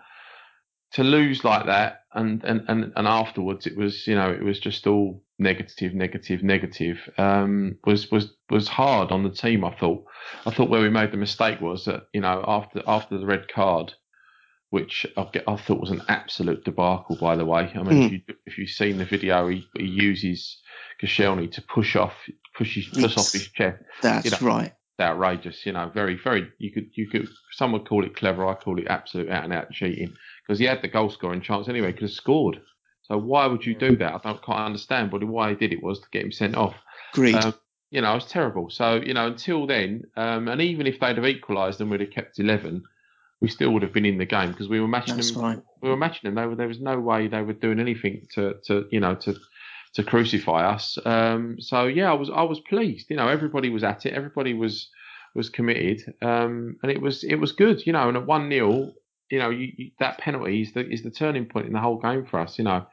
[0.92, 4.58] to lose like that, and, and and and afterwards it was, you know, it was
[4.58, 6.98] just all negative, negative, negative.
[7.18, 9.64] Um, was was was hard on the team.
[9.64, 10.04] I thought.
[10.46, 13.48] I thought where we made the mistake was that you know after after the red
[13.48, 13.92] card,
[14.70, 17.16] which I, I thought was an absolute debacle.
[17.20, 18.06] By the way, I mean mm.
[18.06, 20.60] if you if you've seen the video, he, he uses
[21.02, 22.14] Koscielny to push off
[22.56, 23.82] push his push off his chest.
[24.02, 24.72] That's you know, right.
[25.00, 26.50] Outrageous, you know, very, very.
[26.58, 27.28] You could, you could.
[27.52, 28.46] Some would call it clever.
[28.46, 30.14] I call it absolute out and out cheating
[30.46, 31.92] because he had the goal scoring chance anyway.
[31.92, 32.60] Could have scored.
[33.02, 34.14] So why would you do that?
[34.14, 35.10] I don't quite understand.
[35.10, 36.74] But why he did it was to get him sent off.
[37.12, 37.34] Agreed.
[37.36, 37.54] Um,
[37.90, 38.70] you know, it's terrible.
[38.70, 42.10] So you know, until then, um, and even if they'd have equalised and we'd have
[42.10, 42.84] kept eleven,
[43.40, 45.42] we still would have been in the game because we were matching That's them.
[45.42, 45.62] Right.
[45.82, 46.34] We were matching them.
[46.34, 49.34] They were, there was no way they were doing anything to, to you know, to
[49.94, 50.98] to crucify us.
[51.05, 53.11] Um, so yeah, I was I was pleased.
[53.11, 54.12] You know, everybody was at it.
[54.12, 54.88] Everybody was
[55.35, 57.87] was committed, um, and it was it was good.
[57.87, 58.92] You know, and at one 0
[59.31, 61.98] you know, you, you, that penalty is the is the turning point in the whole
[61.98, 62.59] game for us.
[62.59, 62.87] You know,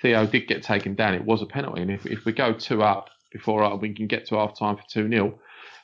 [0.00, 1.14] Theo did get taken down.
[1.14, 4.26] It was a penalty, and if if we go two up before we can get
[4.26, 5.38] to half time for two 0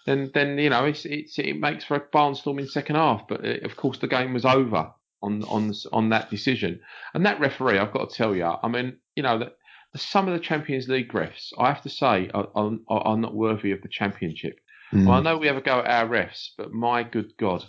[0.07, 3.27] then then you know it's, it's it makes for a barnstorming second half.
[3.29, 6.81] But it, uh, of course, the game was over on on on that decision.
[7.13, 9.56] And that referee, I've got to tell you, I mean, you know that
[9.97, 13.73] some of the Champions League refs, I have to say, are, are, are not worthy
[13.73, 14.59] of the championship.
[14.93, 15.07] Mm.
[15.07, 17.65] Well, I know we have a go at our refs, but my good God,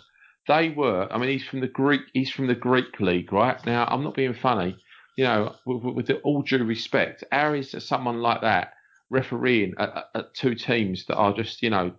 [0.46, 1.08] they were.
[1.10, 2.02] I mean, he's from the Greek.
[2.14, 3.64] He's from the Greek league, right?
[3.66, 4.76] Now, I'm not being funny.
[5.16, 8.74] You know, with, with all due respect, how is someone like that
[9.10, 11.92] refereeing at, at, at two teams that are just, you know,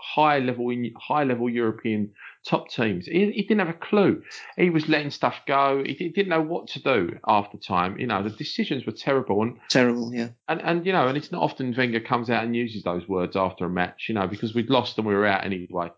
[0.00, 2.12] high level high level European
[2.44, 3.06] top teams.
[3.06, 4.22] He, he, didn't have a clue.
[4.56, 5.82] He was letting stuff go.
[5.84, 7.98] He, he, didn't know what to do after time.
[7.98, 10.12] You know, the decisions were terrible and terrible.
[10.12, 10.28] Yeah.
[10.48, 13.36] And and you know, and it's not often Wenger comes out and uses those words
[13.36, 14.06] after a match.
[14.08, 15.90] You know, because we'd lost and we were out anyway.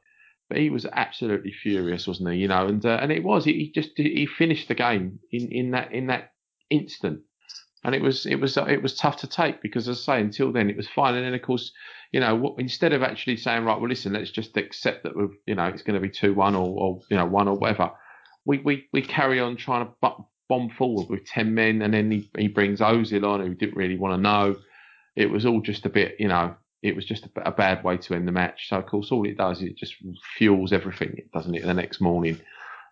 [0.49, 2.41] But he was absolutely furious, wasn't he?
[2.41, 3.45] You know, and uh, and it was.
[3.45, 6.33] He, he just he finished the game in, in that in that
[6.71, 7.21] instant
[7.85, 10.53] and it was it was it was tough to take because as I say until
[10.53, 11.15] then it was fine.
[11.15, 11.73] And then of course
[12.13, 15.55] you know instead of actually saying right well listen let's just accept that we've you
[15.55, 17.93] know it's going to be two one or, or you know one or whatever
[18.45, 21.83] we we we carry on trying to bomb forward with ten men.
[21.83, 24.57] And then he, he brings Ozil on who didn't really want to know.
[25.17, 27.97] It was all just a bit you know it was just a, a bad way
[27.97, 28.69] to end the match.
[28.69, 29.95] So of course all it does is it just
[30.37, 31.63] fuels everything doesn't it?
[31.63, 32.41] The next morning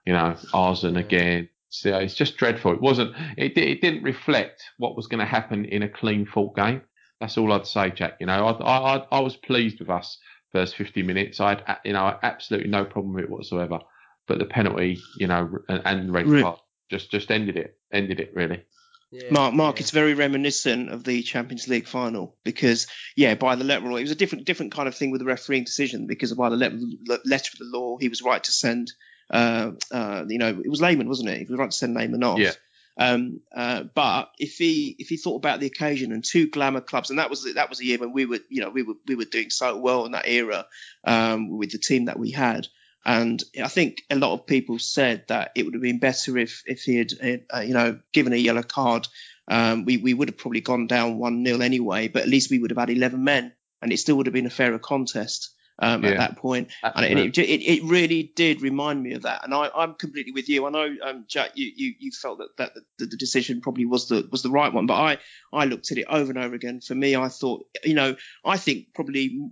[0.07, 2.75] you know Arsene again so it's just dreadful.
[2.75, 3.15] It wasn't.
[3.39, 6.83] It, it didn't reflect what was going to happen in a clean fought game.
[7.19, 8.19] That's all I'd say, Jack.
[8.21, 10.19] You know, I I I was pleased with us
[10.53, 11.41] first 50 minutes.
[11.41, 13.81] I had you know absolutely no problem with it whatsoever.
[14.29, 16.59] But the penalty, you know, and, and red card
[16.91, 18.65] just just ended it, ended it really.
[19.11, 19.81] Yeah, Mark, Mark, yeah.
[19.81, 23.91] it's very reminiscent of the Champions League final because, yeah, by the letter, of the
[23.91, 26.49] law, it was a different, different kind of thing with the refereeing decision because by
[26.49, 26.79] the letter,
[27.27, 28.91] letter of the law, he was right to send,
[29.33, 31.39] uh, uh, you know, it was Lehmann, wasn't it?
[31.39, 32.39] He was right to send Lehmann off.
[32.39, 32.53] Yeah.
[32.99, 37.09] Um, uh, but if he if he thought about the occasion and two glamour clubs,
[37.09, 39.15] and that was that was a year when we were you know we were we
[39.15, 40.67] were doing so well in that era
[41.05, 42.67] um, with the team that we had.
[43.05, 46.63] And I think a lot of people said that it would have been better if
[46.67, 47.13] if he had,
[47.53, 49.09] uh, you know, given a yellow card.
[49.49, 52.59] Um, we we would have probably gone down one 0 anyway, but at least we
[52.59, 55.51] would have had eleven men, and it still would have been a fairer contest.
[55.79, 56.71] Um, yeah, at that point.
[56.83, 59.43] And it, it, it, really did remind me of that.
[59.43, 60.67] And I, am completely with you.
[60.67, 64.09] I know, um, Jack, you, you, you felt that, that the, the, decision probably was
[64.09, 65.19] the was the right one, but I,
[65.53, 66.81] I looked at it over and over again.
[66.81, 69.51] For me, I thought, you know, I think probably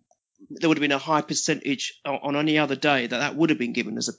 [0.50, 3.58] there would have been a high percentage on any other day that that would have
[3.58, 4.12] been given as a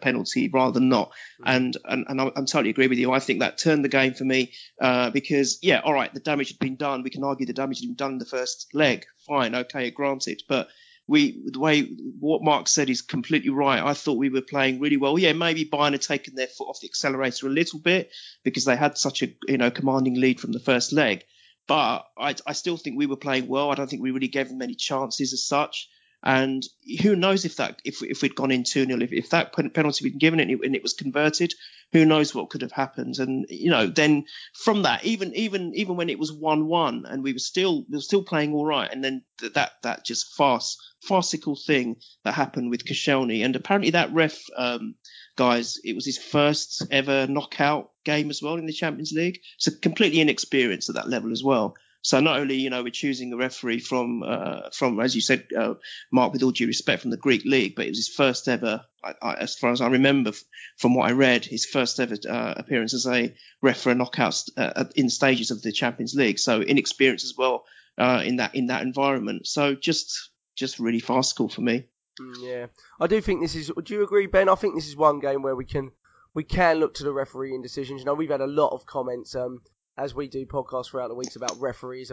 [0.00, 1.12] penalty rather than not.
[1.40, 1.44] Mm.
[1.46, 3.12] And and, and I, am totally agree with you.
[3.12, 6.48] I think that turned the game for me uh, because yeah, all right, the damage
[6.48, 7.02] had been done.
[7.02, 9.06] We can argue the damage had been done in the first leg.
[9.26, 10.42] Fine, okay, granted.
[10.48, 10.68] But
[11.06, 11.82] we the way
[12.20, 13.82] what Mark said is completely right.
[13.82, 15.18] I thought we were playing really well.
[15.18, 18.12] Yeah, maybe Bayern had taken their foot off the accelerator a little bit
[18.44, 21.24] because they had such a you know commanding lead from the first leg.
[21.66, 23.70] But I, I still think we were playing well.
[23.70, 25.88] I don't think we really gave them any chances as such.
[26.22, 26.64] And
[27.00, 30.04] who knows if that if if we'd gone in two 0 if, if that penalty
[30.04, 31.54] had been given and it, and it was converted,
[31.92, 33.18] who knows what could have happened?
[33.18, 37.22] And you know, then from that, even even even when it was one one and
[37.22, 40.34] we were still we were still playing all right, and then th- that that just
[40.34, 44.96] farce farcical thing that happened with Koscielny, and apparently that ref, um,
[45.36, 49.70] guys, it was his first ever knockout game as well in the Champions League, so
[49.80, 51.76] completely inexperienced at that level as well.
[52.02, 55.48] So not only you know we're choosing a referee from uh, from as you said,
[55.56, 55.74] uh,
[56.12, 58.84] Mark, with all due respect, from the Greek league, but it was his first ever,
[59.02, 60.32] I, I, as far as I remember
[60.76, 65.10] from what I read, his first ever uh, appearance as a referee knockout uh, in
[65.10, 66.38] stages of the Champions League.
[66.38, 67.64] So inexperienced as well
[67.98, 69.46] uh, in that in that environment.
[69.46, 71.86] So just just really farcical for me.
[72.20, 72.66] Mm, yeah,
[73.00, 73.70] I do think this is.
[73.84, 74.48] Do you agree, Ben?
[74.48, 75.90] I think this is one game where we can
[76.34, 78.00] we can look to the refereeing decisions.
[78.00, 79.62] You know, we've had a lot of comments um,
[79.98, 82.12] as we do podcasts throughout the weeks about referees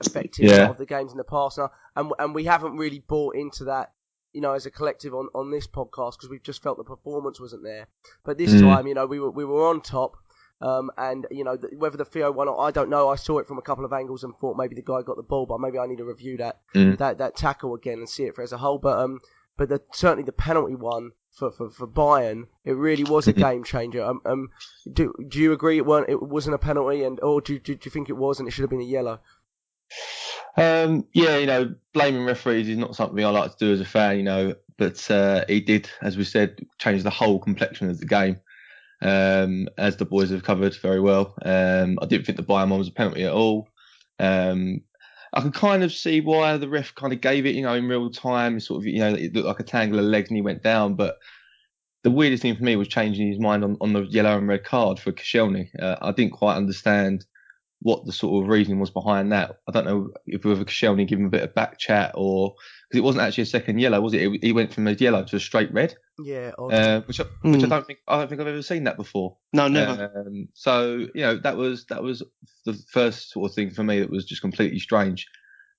[0.00, 0.70] affecting yeah.
[0.70, 1.58] of the games in the past,
[1.94, 3.92] and and we haven't really bought into that.
[4.32, 7.40] You know, as a collective on, on this podcast because we've just felt the performance
[7.40, 7.86] wasn't there.
[8.24, 8.60] But this mm.
[8.60, 10.16] time, you know, we were we were on top.
[10.58, 13.10] Um, and you know whether the Theo won or I don't know.
[13.10, 15.22] I saw it from a couple of angles and thought maybe the guy got the
[15.22, 16.96] ball, but maybe I need to review that mm.
[16.96, 18.78] that that tackle again and see it for as a whole.
[18.78, 19.20] But um,
[19.58, 23.62] but the, certainly the penalty one for, for, for Bayern, it really was a game
[23.62, 24.02] changer.
[24.02, 24.50] Um, um,
[24.90, 27.80] do do you agree it weren't it wasn't a penalty, and or do, do, do
[27.84, 29.20] you think it was and it should have been a yellow?
[30.56, 33.84] Um, yeah, you know, blaming referees is not something I like to do as a
[33.84, 38.00] fan, you know, but uh, he did, as we said, change the whole complexion of
[38.00, 38.40] the game.
[39.02, 41.34] Um, as the boys have covered very well.
[41.42, 43.68] Um, I didn't think the Bayern one was a penalty at all.
[44.18, 44.80] Um,
[45.36, 47.86] I can kind of see why the ref kind of gave it, you know, in
[47.86, 48.58] real time.
[48.58, 50.94] Sort of, you know, it looked like a tangle of legs and he went down.
[50.94, 51.18] But
[52.02, 54.64] the weirdest thing for me was changing his mind on, on the yellow and red
[54.64, 55.68] card for Koscielny.
[55.78, 57.26] Uh, I didn't quite understand
[57.80, 59.58] what the sort of reasoning was behind that.
[59.68, 62.54] I don't know if whether Koscielny gave him a bit of back chat or
[62.88, 64.42] because it wasn't actually a second yellow, was it?
[64.42, 65.94] He went from a yellow to a straight red.
[66.18, 67.64] Yeah, uh, which I, which mm.
[67.64, 69.36] I don't think I don't think I've ever seen that before.
[69.52, 70.10] No, never.
[70.16, 72.22] Um, so you know that was that was
[72.64, 75.26] the first sort of thing for me that was just completely strange.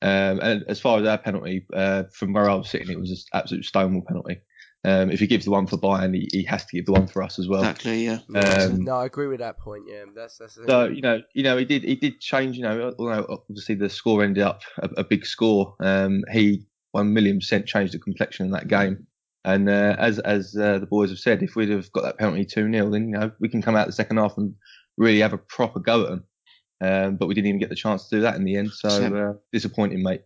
[0.02, 3.10] Um, and as far as our penalty, uh, from where I was sitting, it was
[3.10, 4.42] an absolute stonewall penalty.
[4.88, 7.08] Um, if he gives the one for Bayern, he, he, has to give the one
[7.08, 7.60] for us as well.
[7.60, 8.20] Exactly, yeah.
[8.34, 9.84] Um, no, I agree with that point.
[9.86, 10.58] Yeah, that's that's.
[10.66, 12.56] So you know, you know, he did he did change.
[12.56, 12.94] You know,
[13.30, 17.94] obviously the score ended up a, a big score, um, he one million percent changed
[17.94, 19.06] the complexion of that game.
[19.44, 22.46] And uh, as as uh, the boys have said, if we'd have got that penalty
[22.46, 24.56] two 0 then you know we can come out the second half and
[24.98, 26.24] really have a proper go at them.
[26.80, 28.72] Um, but we didn't even get the chance to do that in the end.
[28.72, 30.22] So uh, disappointing, mate.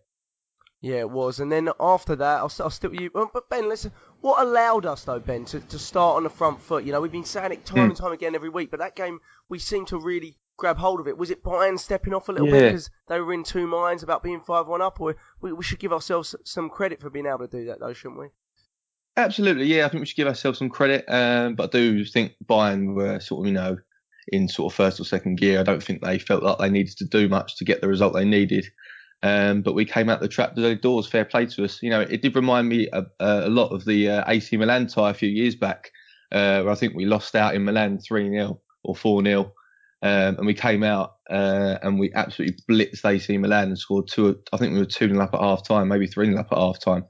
[0.82, 1.38] Yeah, it was.
[1.38, 3.10] And then after that, I'll, I'll still you.
[3.14, 6.60] Um, but Ben, listen, what allowed us though, Ben, to, to start on the front
[6.60, 6.84] foot?
[6.84, 7.88] You know, we've been saying it time mm.
[7.90, 11.06] and time again every week, but that game we seemed to really grab hold of
[11.06, 11.16] it.
[11.16, 12.52] Was it Bayern stepping off a little yeah.
[12.52, 15.62] bit because they were in two minds about being five one up, or we, we
[15.62, 18.26] should give ourselves some credit for being able to do that, though, shouldn't we?
[19.16, 19.86] Absolutely, yeah.
[19.86, 23.20] I think we should give ourselves some credit, um, but I do think Bayern were
[23.20, 23.76] sort of, you know,
[24.28, 25.60] in sort of first or second gear.
[25.60, 28.14] I don't think they felt like they needed to do much to get the result
[28.14, 28.66] they needed.
[29.22, 31.06] Um, but we came out the trap the doors.
[31.06, 31.82] Fair play to us.
[31.82, 35.10] You know, it did remind me a, a lot of the uh, AC Milan tie
[35.10, 35.92] a few years back,
[36.32, 39.52] uh, where I think we lost out in Milan three 0 or four 0
[40.02, 44.40] Um, and we came out uh, and we absolutely blitzed AC Milan and scored two.
[44.52, 46.58] I think we were two 0 up at half time, maybe three 0 up at
[46.58, 47.04] half time,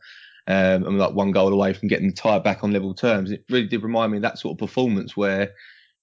[0.49, 3.31] um, and we like one goal away from getting the tie back on level terms.
[3.31, 5.53] It really did remind me of that sort of performance where,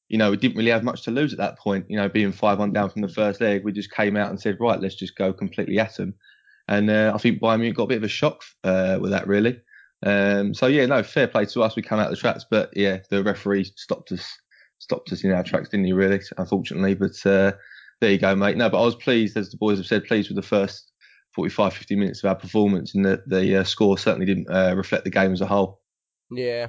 [0.10, 1.86] you know, we didn't really have much to lose at that point.
[1.88, 4.42] You know, being five one down from the first leg, we just came out and
[4.42, 6.16] said, right, let's just go completely at them.
[6.68, 9.28] And uh, I think Bayern Munich got a bit of a shock uh, with that,
[9.28, 9.60] really.
[10.06, 11.76] Um, so yeah, no, fair play to us.
[11.76, 14.28] We come out of the traps, but yeah, the referee stopped us
[14.80, 15.94] stopped us in our tracks, didn't he?
[15.94, 16.96] Really, unfortunately.
[16.96, 17.52] But uh,
[18.02, 18.58] there you go, mate.
[18.58, 20.92] No, but I was pleased, as the boys have said, pleased with the first
[21.36, 25.04] 45, 50 minutes of our performance, and the, the uh, score certainly didn't uh, reflect
[25.04, 25.82] the game as a whole.
[26.32, 26.68] Yeah.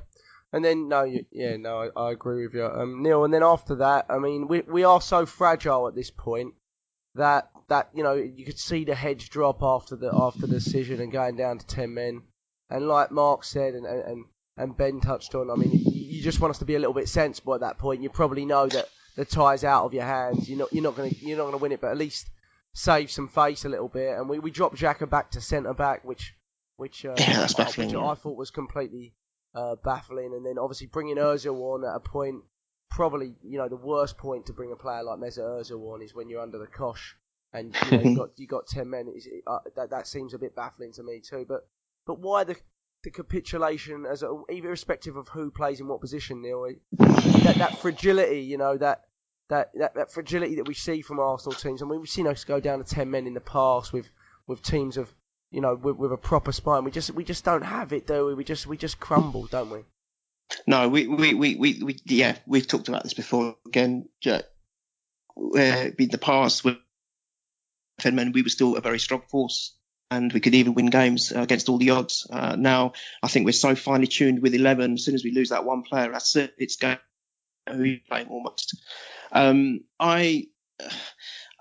[0.53, 3.25] And then no, you, yeah, no, I, I, agree with you, um, Neil.
[3.25, 6.55] And then after that, I mean, we we are so fragile at this point
[7.15, 11.01] that that you know you could see the hedge drop after the after the decision
[11.01, 12.23] and going down to ten men.
[12.69, 14.25] And like Mark said, and and,
[14.57, 17.09] and Ben touched on, I mean, you just want us to be a little bit
[17.09, 18.03] sensible at that point.
[18.03, 20.49] You probably know that the tie's out of your hands.
[20.49, 22.29] You're not you're not gonna you're not gonna win it, but at least
[22.75, 24.17] save some face a little bit.
[24.19, 26.35] And we, we dropped Xhaka back to centre back, which
[26.77, 27.95] which uh, yeah, that's which.
[27.95, 29.15] I thought was completely
[29.55, 30.33] uh, baffling.
[30.35, 32.43] And then obviously bringing Özil on at a point,
[32.91, 36.15] probably you know the worst point to bring a player like Mesut Özil on is
[36.15, 37.17] when you're under the cosh
[37.53, 39.13] and you know, you got you got ten men.
[39.47, 41.45] Uh, that that seems a bit baffling to me too.
[41.49, 41.67] But
[42.07, 42.57] but why the
[43.03, 46.67] the capitulation as a, irrespective of who plays in what position, Neil.
[46.99, 49.05] That that fragility, you know, that
[49.51, 51.83] that, that, that fragility that we see from Arsenal teams.
[51.83, 54.09] I mean, we've seen us go down to ten men in the past with,
[54.47, 55.13] with teams of,
[55.51, 56.85] you know, with, with a proper spine.
[56.85, 58.35] We just we just don't have it, do we?
[58.35, 59.81] We just we just crumble, don't we?
[60.67, 63.57] No, we we, we, we, we yeah, we've talked about this before.
[63.67, 64.41] Again, uh,
[65.37, 66.77] in the past with
[67.99, 69.75] ten men, we were still a very strong force
[70.11, 72.27] and we could even win games against all the odds.
[72.31, 72.93] Uh, now,
[73.23, 74.95] I think we're so finely tuned with 11.
[74.95, 76.53] As soon as we lose that one player, that's it.
[76.59, 76.99] It's going.
[77.69, 78.77] Who you playing almost?
[79.31, 80.47] Um, I.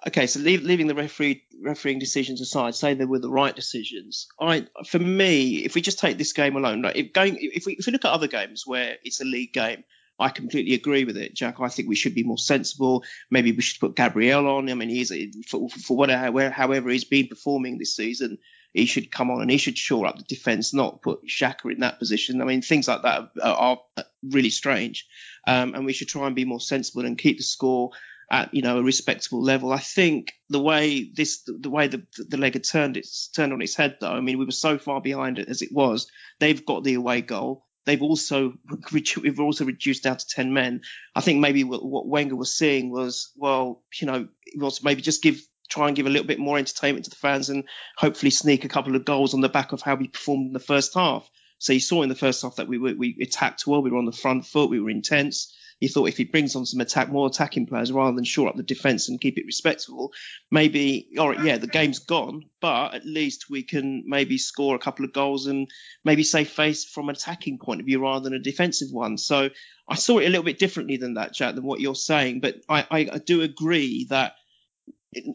[0.08, 4.28] Okay, so leave, leaving the referee refereeing decisions aside, say they were the right decisions.
[4.40, 7.74] I, for me, if we just take this game alone, like if going, if we
[7.74, 9.84] if we look at other games where it's a league game,
[10.18, 11.60] I completely agree with it, Jack.
[11.60, 13.04] I think we should be more sensible.
[13.30, 14.70] Maybe we should put Gabriel on.
[14.70, 15.12] I mean, he's
[15.48, 18.38] for, for whatever, however he's been performing this season,
[18.74, 21.80] he should come on and he should shore up the defence, not put Xhaka in
[21.80, 22.42] that position.
[22.42, 25.08] I mean, things like that are, are really strange,
[25.48, 27.92] um, and we should try and be more sensible and keep the score
[28.32, 29.72] at you know a respectable level.
[29.72, 33.62] I think the way this the way the the leg had turned it's turned on
[33.62, 34.12] its head though.
[34.12, 36.08] I mean, we were so far behind it as it was.
[36.40, 38.54] They've got the away goal they've also
[38.92, 40.82] we've also reduced down to ten men.
[41.16, 45.42] I think maybe what Wenger was seeing was well, you know, was maybe just give
[45.70, 47.64] try and give a little bit more entertainment to the fans and
[47.98, 50.60] hopefully sneak a couple of goals on the back of how we performed in the
[50.60, 51.30] first half.
[51.60, 54.00] So you saw in the first half that we were, we attacked well, we were
[54.00, 55.56] on the front foot, we were intense.
[55.80, 58.58] He thought if he brings on some attack, more attacking players rather than shore up
[58.58, 60.12] the defence and keep it respectable,
[60.52, 64.80] maybe, all right, yeah, the game's gone, but at least we can maybe score a
[64.80, 65.70] couple of goals and
[66.04, 69.18] maybe save face from an attacking point of view rather than a defensive one.
[69.18, 69.50] So
[69.88, 72.42] I saw it a little bit differently than that, Jack, than what you're saying.
[72.42, 74.34] But I, I, I do agree that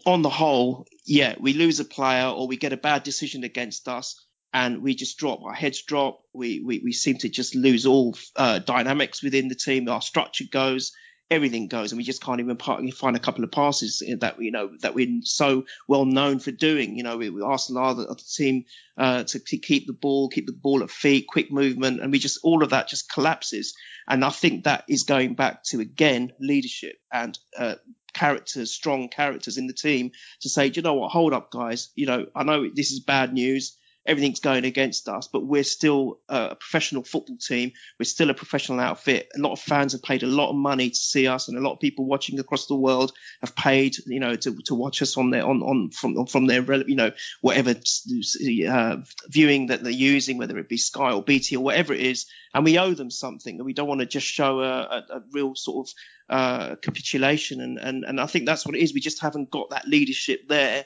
[0.05, 3.89] on the whole, yeah, we lose a player or we get a bad decision against
[3.89, 4.25] us
[4.55, 5.43] and we just drop.
[5.43, 6.23] Our heads drop.
[6.33, 9.89] We we, we seem to just lose all uh, dynamics within the team.
[9.89, 10.93] Our structure goes,
[11.29, 14.71] everything goes, and we just can't even find a couple of passes that you know
[14.81, 16.97] that we're so well known for doing.
[16.97, 18.65] You know, we, we Arsenal are the, the team
[18.97, 22.21] uh, to, to, keep the ball, keep the ball at feet, quick movement, and we
[22.21, 23.75] just all of that just collapses.
[24.07, 27.37] And I think that is going back to again leadership and.
[27.59, 27.75] Uh,
[28.13, 31.11] characters, strong characters in the team to say, you know what?
[31.11, 31.89] Hold up, guys.
[31.97, 33.77] You know, I know this is bad news
[34.07, 37.73] everything's going against us, but we're still a professional football team.
[37.99, 39.29] We're still a professional outfit.
[39.35, 41.61] A lot of fans have paid a lot of money to see us, and a
[41.61, 45.17] lot of people watching across the world have paid, you know, to, to watch us
[45.17, 48.97] on their on on from from their you know whatever uh,
[49.29, 52.65] viewing that they're using, whether it be Sky or BT or whatever it is, and
[52.65, 55.55] we owe them something, and we don't want to just show a, a, a real
[55.55, 55.95] sort of
[56.29, 58.93] uh, capitulation, and, and and I think that's what it is.
[58.93, 60.85] We just haven't got that leadership there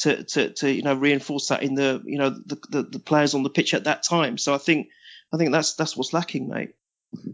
[0.00, 3.34] to, to, to you know reinforce that in the you know the, the, the players
[3.34, 4.38] on the pitch at that time.
[4.38, 4.88] So I think
[5.32, 6.74] I think that's that's what's lacking, mate.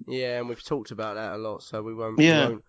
[0.07, 2.49] Yeah, and we've talked about that a lot, so we won't yeah.
[2.49, 2.65] we won't,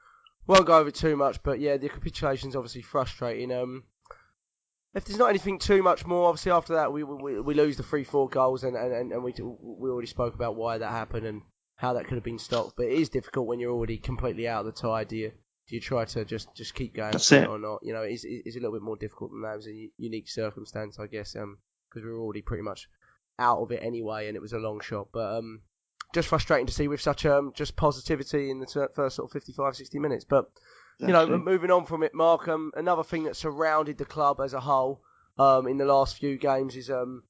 [0.48, 1.44] won't go over too much.
[1.44, 3.52] But yeah, the capitulation is obviously frustrating.
[3.52, 3.84] Um,
[4.94, 7.84] if there's not anything too much more, obviously after that we we, we lose the
[7.84, 11.42] three four goals, and, and, and we we already spoke about why that happened and
[11.76, 12.76] how that could have been stopped.
[12.78, 15.04] But it is difficult when you're already completely out of the tie.
[15.04, 15.32] Do you
[15.72, 17.48] do you try to just just keep going That's it.
[17.48, 17.80] or not?
[17.82, 19.54] You know, it's, it's a little bit more difficult than that.
[19.54, 21.60] It was a unique circumstance, I guess, um,
[21.90, 22.90] because we were already pretty much
[23.40, 25.08] out of it anyway, and it was a long shot.
[25.14, 25.62] But um,
[26.14, 29.78] just frustrating to see with such um just positivity in the first sort of 55,
[29.78, 30.26] 60 minutes.
[30.26, 30.52] But
[31.00, 31.38] you know, Exactly.
[31.38, 32.50] moving on from it, Mark.
[32.50, 35.02] Um, another thing that surrounded the club as a whole,
[35.40, 37.24] um, in the last few games is um,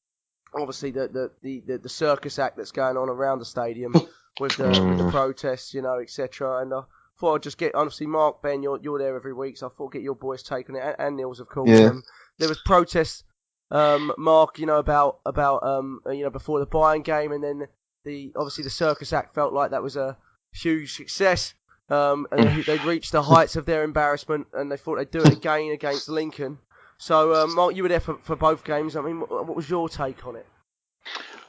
[0.55, 3.93] obviously the the, the, the, circus act that's going on around the stadium
[4.39, 5.11] with the with the Mm.
[5.11, 6.63] protests, you know, etc.
[6.63, 6.81] And I
[7.21, 9.91] thought I'd just get obviously Mark Ben, you're you're there every week, so I thought
[9.91, 11.69] I'd get your boys' take on it, and, and Neil's of course.
[11.69, 11.85] Yeah.
[11.85, 12.03] Um,
[12.39, 13.23] there was protests,
[13.69, 17.67] um, Mark, you know about about um, you know before the Bayern game, and then
[18.03, 20.17] the obviously the circus act felt like that was a
[20.51, 21.53] huge success.
[21.89, 25.21] Um, and they, they reached the heights of their embarrassment, and they thought they'd do
[25.21, 26.57] it again against Lincoln.
[26.97, 28.95] So, um, Mark, you were there for, for both games.
[28.95, 30.45] I mean, what, what was your take on it?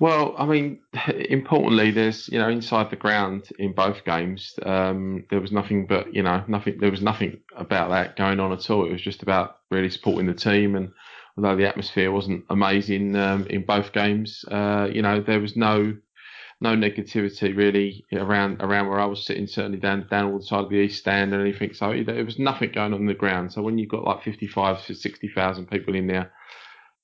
[0.02, 0.80] Well, I mean,
[1.30, 6.12] importantly, there's you know inside the ground in both games, um, there was nothing but
[6.12, 6.78] you know nothing.
[6.80, 8.84] There was nothing about that going on at all.
[8.84, 10.90] It was just about really supporting the team, and
[11.36, 15.96] although the atmosphere wasn't amazing um, in both games, uh, you know there was no
[16.60, 19.46] no negativity really around around where I was sitting.
[19.46, 21.74] Certainly down down all the side of the east stand or anything.
[21.74, 23.52] So there was nothing going on in the ground.
[23.52, 26.32] So when you've got like 55 to 60,000 people in there,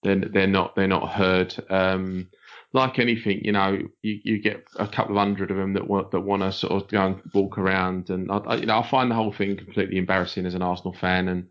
[0.02, 1.54] then they're not they're not heard.
[1.70, 2.30] Um,
[2.72, 6.10] like anything, you know, you, you get a couple of hundred of them that want
[6.10, 8.88] that want to sort of go and walk around, and I, I, you know, I
[8.88, 11.48] find the whole thing completely embarrassing as an Arsenal fan, and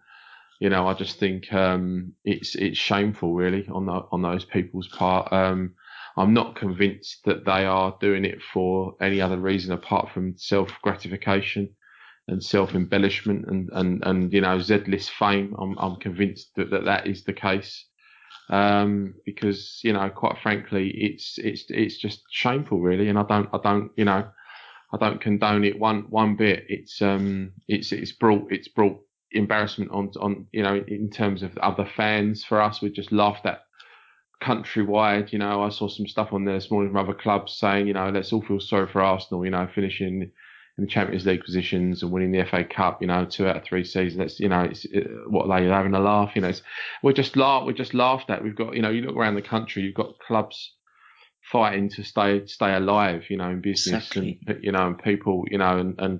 [0.60, 4.88] you know, I just think um, it's it's shameful really on the, on those people's
[4.88, 5.32] part.
[5.34, 5.74] Um,
[6.18, 10.72] I'm not convinced that they are doing it for any other reason apart from self
[10.84, 11.70] gratification
[12.28, 15.56] and self embellishment and, and, and you know Z list fame.
[15.58, 17.86] I'm I'm convinced that, that that is the case
[18.50, 23.50] um, because you know, quite frankly, it's it's it's just shameful, really, and I don't
[23.54, 24.26] I don't you know
[24.94, 26.66] I don't condone it one one bit.
[26.70, 29.00] It's um it's it's brought it's brought
[29.32, 32.82] embarrassment on on you know in terms of other fans for us.
[32.82, 33.64] We just laughed at
[34.42, 35.34] countrywide.
[35.34, 37.94] You know, I saw some stuff on there this morning from other clubs saying you
[37.94, 39.44] know let's all feel sorry for Arsenal.
[39.44, 40.32] You know, finishing
[40.78, 43.64] in the Champions League positions and winning the FA Cup, you know, two out of
[43.64, 44.18] three seasons.
[44.18, 46.62] That's, you know, it's it, what are having a laugh, you know, it's,
[47.02, 48.44] we're just laugh, we're just laughed at.
[48.44, 50.74] We've got, you know, you look around the country, you've got clubs
[51.52, 54.40] fighting to stay, stay alive, you know, in business Exactly.
[54.46, 56.20] and, you know, and people, you know, and, and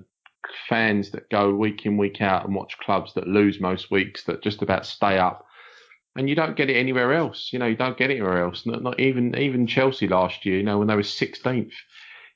[0.68, 4.42] fans that go week in, week out and watch clubs that lose most weeks that
[4.42, 5.44] just about stay up.
[6.16, 7.50] And you don't get it anywhere else.
[7.52, 8.66] You know, you don't get it anywhere else.
[8.66, 11.70] Not, not even, even Chelsea last year, you know, when they were 16th,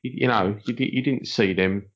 [0.03, 1.87] you, you know, you, you didn't see them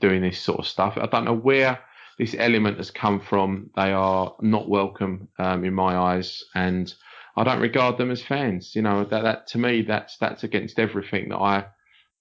[0.00, 0.96] doing this sort of stuff.
[0.96, 1.78] I don't know where
[2.18, 3.70] this element has come from.
[3.76, 6.92] They are not welcome um, in my eyes, and
[7.36, 8.74] I don't regard them as fans.
[8.74, 11.66] You know that, that to me that's that's against everything that I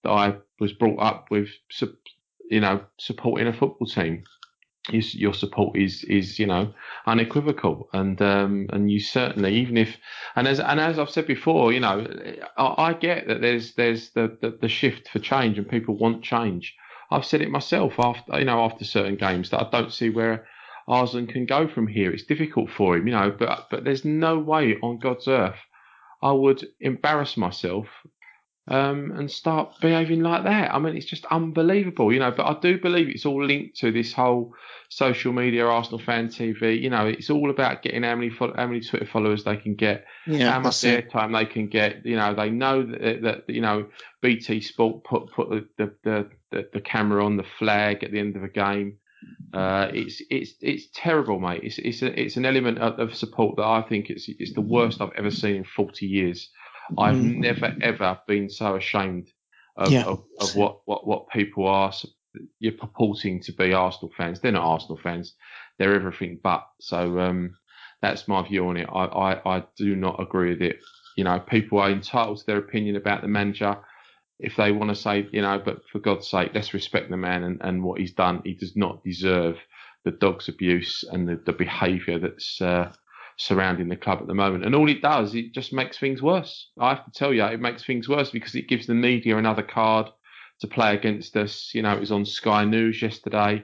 [0.03, 1.49] that I was brought up with.
[2.49, 4.23] You know, supporting a football team.
[4.91, 6.73] Your, your support is is you know
[7.07, 9.97] unequivocal, and um, and you certainly even if
[10.35, 12.05] and as and as I've said before, you know,
[12.57, 16.23] I, I get that there's there's the, the the shift for change, and people want
[16.23, 16.75] change.
[17.11, 20.47] I've said it myself after you know after certain games that I don't see where
[20.87, 22.11] Arsene can go from here.
[22.11, 25.59] It's difficult for him, you know, but but there's no way on God's earth
[26.25, 27.87] I would embarrass myself
[28.67, 30.73] um, and start behaving like that.
[30.73, 32.31] I mean, it's just unbelievable, you know.
[32.31, 34.53] But I do believe it's all linked to this whole
[34.89, 36.81] social media Arsenal fan TV.
[36.81, 39.75] You know, it's all about getting how many fo- how many Twitter followers they can
[39.75, 42.05] get Yeah, how much airtime they can get.
[42.05, 43.87] You know, they know that, that you know
[44.21, 48.19] BT Sport put put the, the the the the camera on the flag at the
[48.19, 48.97] end of a game.
[49.53, 51.61] Uh, it's it's it's terrible, mate.
[51.63, 54.61] It's it's a, it's an element of, of support that I think it's it's the
[54.61, 56.49] worst I've ever seen in 40 years.
[56.97, 57.39] I've Mm.
[57.39, 59.29] never ever been so ashamed
[59.77, 60.03] of, Yeah.
[60.05, 61.91] of, of what, what what people are
[62.59, 64.39] you're purporting to be Arsenal fans.
[64.39, 65.33] They're not Arsenal fans.
[65.77, 66.65] They're everything but.
[66.79, 67.55] So um,
[68.01, 68.89] that's my view on it.
[68.91, 70.79] I, I, I do not agree with it.
[71.17, 73.77] You know, people are entitled to their opinion about the manager.
[74.39, 77.43] If they want to say, you know, but for God's sake, let's respect the man
[77.43, 78.41] and, and what he's done.
[78.43, 79.57] He does not deserve
[80.03, 82.91] the dog's abuse and the, the behaviour that's uh,
[83.37, 84.65] surrounding the club at the moment.
[84.65, 86.69] And all it does, it just makes things worse.
[86.79, 89.63] I have to tell you, it makes things worse because it gives the media another
[89.63, 90.07] card
[90.61, 91.71] to play against us.
[91.73, 93.63] You know, it was on Sky News yesterday.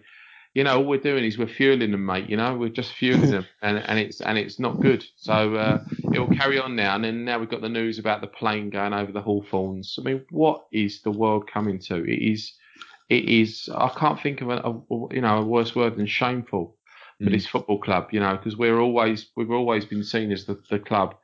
[0.53, 2.29] You know, all we're doing is we're fueling them, mate.
[2.29, 5.05] You know, we're just fueling them, and and it's and it's not good.
[5.15, 8.19] So uh, it will carry on now, and then now we've got the news about
[8.19, 9.97] the plane going over the Hawthorns.
[9.97, 12.03] I mean, what is the world coming to?
[12.03, 12.51] It is,
[13.07, 13.69] it is.
[13.73, 16.75] I can't think of a, a you know a worse word than shameful
[17.23, 17.33] for Mm.
[17.33, 18.07] this football club.
[18.11, 21.15] You know, because we're always we've always been seen as the, the club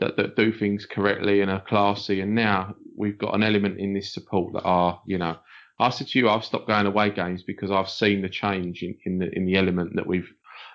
[0.00, 2.20] that, that do things correctly and are classy.
[2.20, 5.36] And now we've got an element in this support that are, you know,
[5.80, 8.96] I said to you, I've stopped going away games because I've seen the change in,
[9.04, 10.30] in the in the element that we've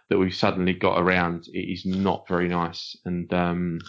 [0.09, 1.45] that we've suddenly got around.
[1.53, 3.79] It is not very nice, and um,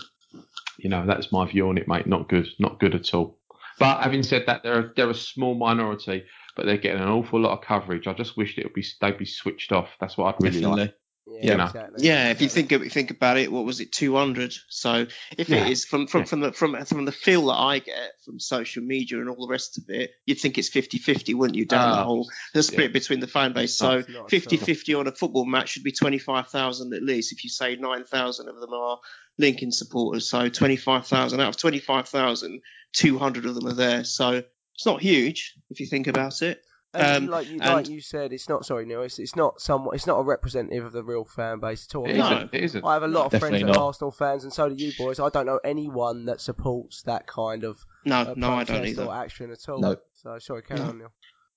[0.78, 2.06] you know that's my view on it, mate.
[2.06, 3.38] Not good, not good at all.
[3.78, 6.24] But having said that, they're a, they're a small minority.
[6.56, 8.06] But they're getting an awful lot of coverage.
[8.06, 9.88] I just wish it would be they'd be switched off.
[10.00, 10.82] That's what I'd really Definitely.
[10.82, 10.94] like.
[11.26, 11.64] Yeah, You know.
[11.64, 12.06] exactly.
[12.06, 14.52] Yeah, if you think of, think about it, what was it, 200?
[14.68, 15.06] So
[15.38, 15.56] if Yeah.
[15.64, 16.24] it is from from Yeah.
[16.26, 19.50] from the from from the feel that I get from social media and all the
[19.50, 21.64] rest of it, you'd think it's 50-50, wouldn't you?
[21.64, 23.74] Down the Ah, whole the split between the fan base.
[23.74, 27.32] So It's 50-50 on a football match should be 25,000 at least.
[27.32, 28.98] If you say 9,000 of them are
[29.38, 32.60] Lincoln supporters, so 25,000 out of 25,000,
[32.92, 34.04] 200 of them are there.
[34.04, 34.42] So
[34.74, 36.60] it's not huge if you think about it.
[36.96, 38.64] Um, like you, and- like you said, it's not.
[38.64, 39.02] Sorry, Neil.
[39.02, 39.96] It's, it's not somewhat.
[39.96, 42.06] It's not a representative of the real fan base at all.
[42.06, 42.26] I It No.
[42.36, 42.54] isn't.
[42.54, 42.84] It isn't.
[42.84, 43.76] I have a lot of friends that are not.
[43.78, 45.18] Arsenal fans, and so do you boys.
[45.18, 48.98] I don't know anyone that supports that kind of No, uh, no, I don't protest
[49.00, 49.10] either.
[49.10, 49.80] action at all.
[49.80, 49.96] No.
[50.22, 50.86] So sorry, carry No.
[50.86, 51.12] on, Neil.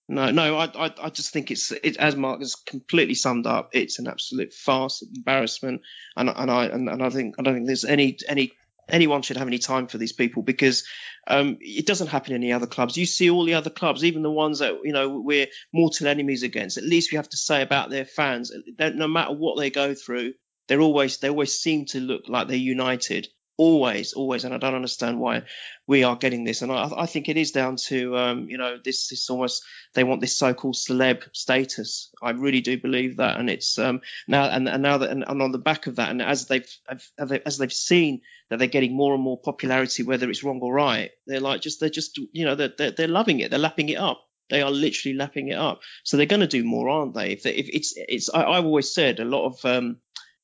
[0.09, 3.71] No, no, I, I, I just think it's, it, as Mark has completely summed up,
[3.73, 5.81] it's an absolute farce, embarrassment,
[6.15, 8.53] and and I and, and I think I don't think there's any any
[8.89, 10.85] anyone should have any time for these people because
[11.27, 12.97] um, it doesn't happen in any other clubs.
[12.97, 16.43] You see all the other clubs, even the ones that you know we're mortal enemies
[16.43, 16.77] against.
[16.77, 20.33] At least we have to say about their fans, no matter what they go through,
[20.67, 23.27] they're always they always seem to look like they're united.
[23.59, 25.41] Always, always, and I don't understand why
[25.87, 26.61] we are getting this.
[26.61, 29.63] And I, I think it is down to um, you know this is almost
[29.95, 32.11] they want this so-called celeb status.
[32.21, 35.41] I really do believe that, and it's um, now and, and now that and, and
[35.41, 38.67] on the back of that, and as they've as they- as they've seen that they're
[38.67, 42.19] getting more and more popularity, whether it's wrong or right, they're like just they're just
[42.31, 43.49] you know they're they're, they're loving it.
[43.49, 44.21] They're lapping it up.
[44.49, 45.81] They are literally lapping it up.
[46.03, 47.31] So they're going to do more, aren't they?
[47.31, 49.97] If, they, if it's it's I, I've always said a lot of um,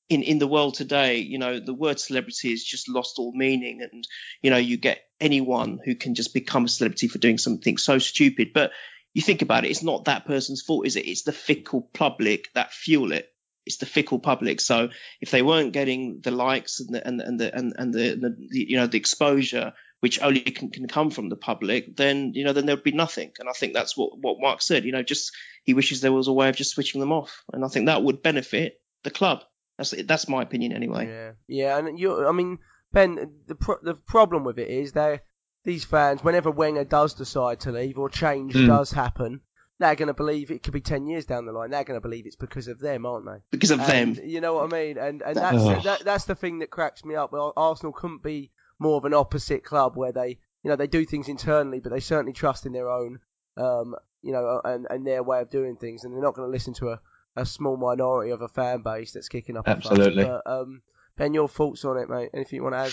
[0.09, 3.81] in in the world today, you know, the word celebrity has just lost all meaning,
[3.81, 4.07] and
[4.41, 7.99] you know, you get anyone who can just become a celebrity for doing something so
[7.99, 8.51] stupid.
[8.53, 8.71] But
[9.13, 11.07] you think about it, it's not that person's fault, is it?
[11.07, 13.29] It's the fickle public that fuel it.
[13.65, 14.59] It's the fickle public.
[14.59, 14.89] So
[15.21, 18.29] if they weren't getting the likes and the and and the and, and the, the,
[18.29, 22.43] the you know the exposure which only can, can come from the public, then you
[22.43, 23.31] know then there'd be nothing.
[23.39, 24.83] And I think that's what what Mark said.
[24.83, 25.31] You know, just
[25.63, 28.03] he wishes there was a way of just switching them off, and I think that
[28.03, 29.43] would benefit the club.
[29.77, 31.07] That's that's my opinion anyway.
[31.07, 32.27] Yeah, yeah, and you.
[32.27, 32.59] I mean,
[32.91, 35.21] Ben, the pro- the problem with it is they
[35.63, 38.67] these fans, whenever Wenger does decide to leave or change Mm.
[38.67, 39.41] does happen,
[39.79, 41.71] they're going to believe it could be ten years down the line.
[41.71, 43.41] They're going to believe it's because of them, aren't they?
[43.49, 44.25] Because of And them.
[44.25, 44.97] You know what I mean?
[44.97, 47.33] And and that's that, that's the thing that cracks me up.
[47.33, 51.27] Arsenal couldn't be more of an opposite club where they you know they do things
[51.29, 53.19] internally, but they certainly trust in their own
[53.57, 56.51] um you know and and their way of doing things, and they're not going to
[56.51, 56.99] listen to a,
[57.35, 59.67] a small minority of a fan base that's kicking up.
[59.67, 60.23] Absolutely.
[60.23, 60.81] But um,
[61.17, 62.29] Ben, your thoughts on it, mate?
[62.33, 62.91] Anything you want to add?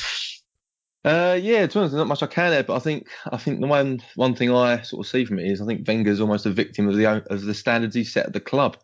[1.03, 3.61] Uh, yeah, to be honest, not much I can add, but I think I think
[3.61, 6.45] the one one thing I sort of see from it is I think Wenger's almost
[6.45, 8.77] a victim of the of the standards he set at the club.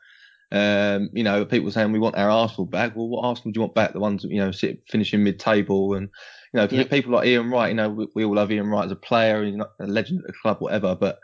[0.51, 2.97] Um, you know, people saying we want our Arsenal back.
[2.97, 3.93] Well, what Arsenal do you want back?
[3.93, 6.09] The ones you know sit finishing mid-table and
[6.55, 6.85] you know Yeah.
[6.85, 7.69] people like Ian Wright.
[7.71, 9.45] You know, we, we all love Ian Wright as a player.
[9.45, 10.95] He's not a legend at the club, whatever.
[10.95, 11.19] But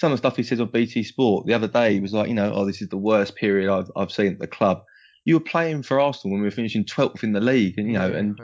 [0.00, 2.28] some of the stuff he says on BT Sport the other day, he was like,
[2.28, 4.82] you know, oh, this is the worst period I've I've seen at the club.
[5.26, 7.98] You were playing for Arsenal when we were finishing 12th in the league, and you
[7.98, 8.38] know, and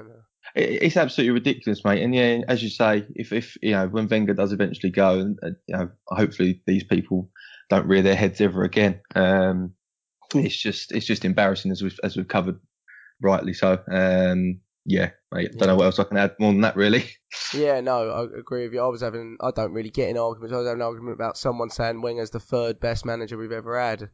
[0.55, 2.03] it- it's absolutely ridiculous, mate.
[2.03, 5.39] And yeah, as you say, if if you know when Wenger does eventually go, and
[5.43, 7.31] uh, you know, hopefully these people
[7.71, 9.01] don't rear their heads ever again.
[9.15, 9.73] Um,
[10.35, 12.61] it's just it's just embarrassing as we've as we've covered
[13.23, 13.79] rightly so.
[13.91, 15.53] Um, yeah, mate.
[15.59, 17.05] Don't know what else I can add more than that, really.
[17.53, 18.81] Yeah, no, I agree with you.
[18.81, 20.55] I was having, I don't really get in arguments.
[20.55, 23.79] I was having an argument about someone saying Wenger's the third best manager we've ever
[23.79, 24.09] had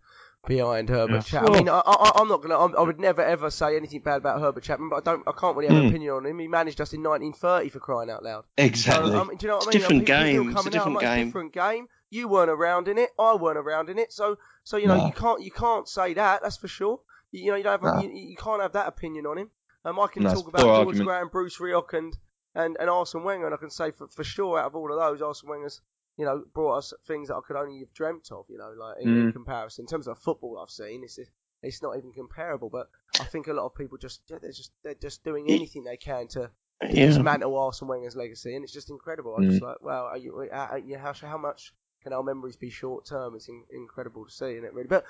[0.47, 1.21] behind Herbert Yeah.
[1.41, 1.53] Chapman.
[1.55, 4.17] I mean, I, I, I'm not gonna, I'm, I would never ever say anything bad
[4.17, 5.89] about Herbert Chapman, but I don't, I can't really have an Mm.
[5.91, 6.39] opinion on him.
[6.41, 8.45] He managed us in 1930 for crying out loud.
[8.59, 9.13] Exactly.
[9.13, 10.05] So, um, do you know what It's a I mean?
[10.05, 10.51] different People- people game.
[10.51, 11.27] It's a coming out, different like, game.
[11.27, 11.87] different game.
[12.11, 13.11] You weren't around in it.
[13.19, 14.13] I weren't around in it.
[14.13, 15.07] So, so you know, No.
[15.07, 16.43] you can't, you can't say that.
[16.43, 17.01] That's for sure.
[17.31, 18.03] You, you know, you don't have, No.
[18.03, 19.51] you, you can't have that opinion on him.
[19.85, 21.07] Um, I can No, talk about George argument.
[21.09, 22.17] Graham, Bruce Rioch, and
[22.55, 24.99] and and Arsene Wenger, and I can say for for sure out of all of
[24.99, 25.81] those, Arsene Wenger's
[26.17, 28.47] you know brought us things that I could only have dreamt of.
[28.49, 29.33] You know, like in, in Mm.
[29.33, 31.19] comparison, in terms of football I've seen, it's
[31.63, 32.71] it's not even comparable.
[32.71, 35.97] But I think a lot of people just they're just they're just doing anything they
[35.97, 36.51] can to
[36.91, 37.07] Yeah.
[37.07, 39.35] dismantle Arsene Wenger's legacy, and it's just incredible.
[39.37, 39.51] I'm Mm.
[39.51, 43.35] just like, wow, are you, how how much can our memories be short term?
[43.37, 44.75] It's in, incredible to see, isn't it?
[44.75, 45.05] Really, but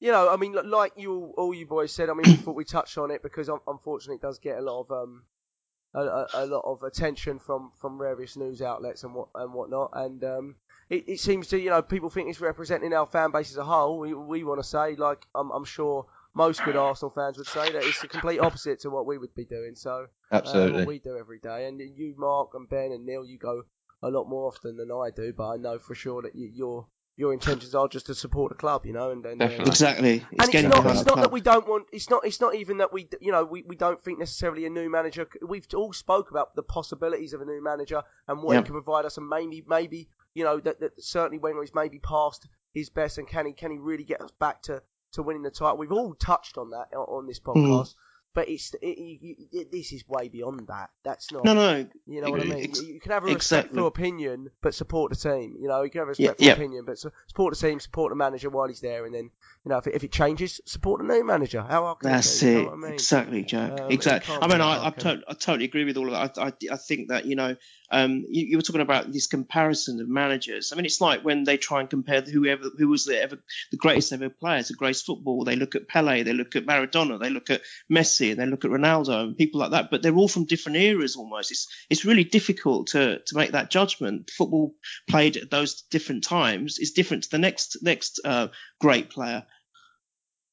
[0.00, 2.64] you know, I mean, like you all, you boys said, I mean, we thought we
[2.64, 5.24] touched on it because un- unfortunately it does get a lot of um
[5.94, 9.90] a, a, a lot of attention from from various news outlets and what and whatnot,
[9.94, 10.56] and um.
[10.90, 13.62] It, it seems to, you know, people think it's representing our fan base as a
[13.64, 13.98] whole.
[13.98, 17.72] We, we want to say, like, I'm, I'm sure most good Arsenal fans would say
[17.72, 19.74] that it's the complete opposite to what we would be doing.
[19.74, 20.78] So, uh, Absolutely.
[20.78, 21.66] what we do every day.
[21.66, 23.64] And you, Mark and Ben and Neil, you go
[24.02, 26.86] a lot more often than I do, but I know for sure that you, you're
[27.18, 30.24] your intentions are just to support the club, you know, and then uh, Exactly.
[30.30, 31.86] It's and it's not, behind it's not that we don't want.
[31.92, 32.24] It's not.
[32.24, 35.28] It's not even that we, you know, we, we don't think necessarily a new manager.
[35.46, 38.62] We've all spoke about the possibilities of a new manager and what Yep.
[38.62, 41.98] he can provide us, and maybe, maybe, you know, that, that certainly Wenger is maybe
[41.98, 44.80] past his best, and can he can he really get us back to,
[45.14, 45.76] to winning the title?
[45.76, 47.60] We've all touched on that on on this Mm-hmm.
[47.72, 47.94] podcast,
[48.34, 50.90] but it's it, it, it, this is way beyond that.
[51.04, 51.44] That's not.
[51.44, 51.86] No, no.
[52.06, 52.64] You know what I mean?
[52.64, 53.58] Ex- You, can have a exactly.
[53.80, 55.56] respectful opinion, but support the team.
[55.60, 56.52] You know, you can have a Yeah, respectful yeah.
[56.52, 59.30] opinion, but su- support the team, support the manager while he's there, and then
[59.68, 61.60] you know if it, if it changes, support the new manager.
[61.60, 62.52] How hard can That's it?
[62.52, 62.92] You know I mean?
[62.94, 63.78] Exactly, Jack.
[63.78, 64.34] Um, exactly.
[64.40, 66.38] I mean, I, I, to- I totally agree with all of that.
[66.38, 67.54] I, I, I think that, you know,
[67.90, 70.72] um, you, you were talking about this comparison of managers.
[70.72, 73.38] I mean, it's like when they try and compare whoever, who was the ever,
[73.70, 75.44] the greatest ever players, the greatest football.
[75.44, 77.60] They look at Pele, they look at Maradona, they look at
[77.90, 79.90] Messi, and they look at Ronaldo and people like that.
[79.90, 81.50] But they're all from different eras almost.
[81.50, 84.30] It's, it's really difficult to, to make that judgment.
[84.30, 84.74] Football
[85.08, 88.48] played at those different times is different to the next, next, uh,
[88.80, 89.44] great player.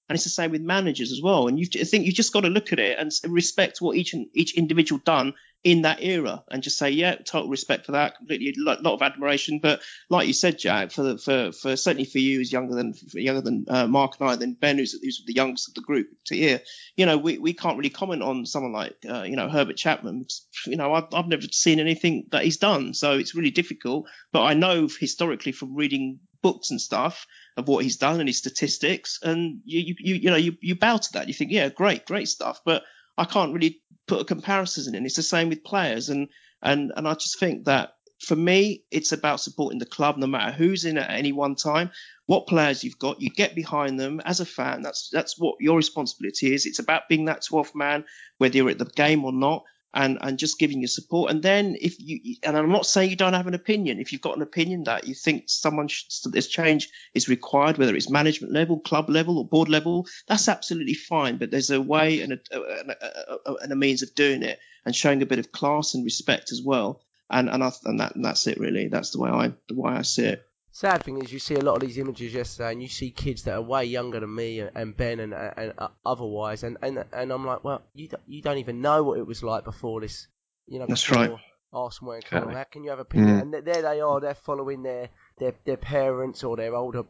[0.07, 1.47] And it's the same with managers as well.
[1.47, 4.13] And you I think you've just got to look at it and respect what each
[4.33, 5.33] each individual done
[5.65, 8.17] in that era, and just say, yeah, total respect for that.
[8.17, 9.57] Completely, a lot, of admiration.
[9.57, 9.81] But
[10.11, 13.41] like you said, Jack, for the, for for certainly for you, who's younger than younger
[13.41, 16.35] than uh, Mark and I, than Ben, who's, who's the youngest of the group to
[16.35, 16.61] here,
[16.95, 20.27] you know, we, we can't really comment on someone like uh, you know Herbert Chapman.
[20.67, 24.05] You know, I've I've never seen anything that he's done, so it's really difficult.
[24.31, 27.25] But I know historically from reading books and stuff
[27.57, 30.75] of what he's done and his statistics, and you you you, you know you, you
[30.75, 31.27] bow to that.
[31.27, 32.83] You think, yeah, great, great stuff, but
[33.17, 35.07] I can't really put a comparison in.
[35.07, 36.27] It's the same with players, and
[36.61, 40.51] and and I just think that for me, it's about supporting the club, no matter
[40.51, 41.89] who's in at any one time,
[42.27, 43.21] what players you've got.
[43.21, 44.83] You get behind them as a fan.
[44.83, 46.67] That's that's what your responsibility is.
[46.67, 48.05] It's about being that 12th man,
[48.37, 49.63] whether you're at the game or not.
[49.97, 51.31] And, and just giving your support.
[51.31, 54.01] And then if you, and I'm not saying you don't have an opinion.
[54.01, 57.95] If you've got an opinion that you think someone should, this change is required, whether
[57.95, 61.37] it's management level, club level, or board level, that's absolutely fine.
[61.37, 64.59] But there's a way and a, and a, a, and a means of doing it
[64.85, 67.01] and showing a bit of class and respect as well.
[67.29, 68.89] And and, I, and that and that's it really.
[68.89, 70.45] That's the way I the way I see it.
[70.75, 73.43] Sad thing is, you see a lot of these images yesterday, and you see kids
[73.43, 77.01] that are way younger than me and, and Ben and, and uh, otherwise, and, and
[77.13, 80.01] and I'm like, well, you don't, you don't even know what it was like before
[80.01, 80.27] this,
[80.67, 80.85] you know.
[80.85, 81.31] That's right.
[81.71, 82.17] Arsenal on.
[82.17, 82.53] Exactly.
[82.53, 83.37] How can you have a opinion?
[83.37, 83.41] Mm.
[83.41, 85.07] And th- there they are, they're following their
[85.37, 87.03] their their parents or their older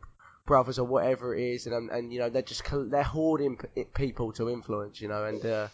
[0.45, 4.31] brothers or whatever it is, and and you know they're just they're hoarding p- people
[4.33, 5.43] to influence, you know, and.
[5.43, 5.67] uh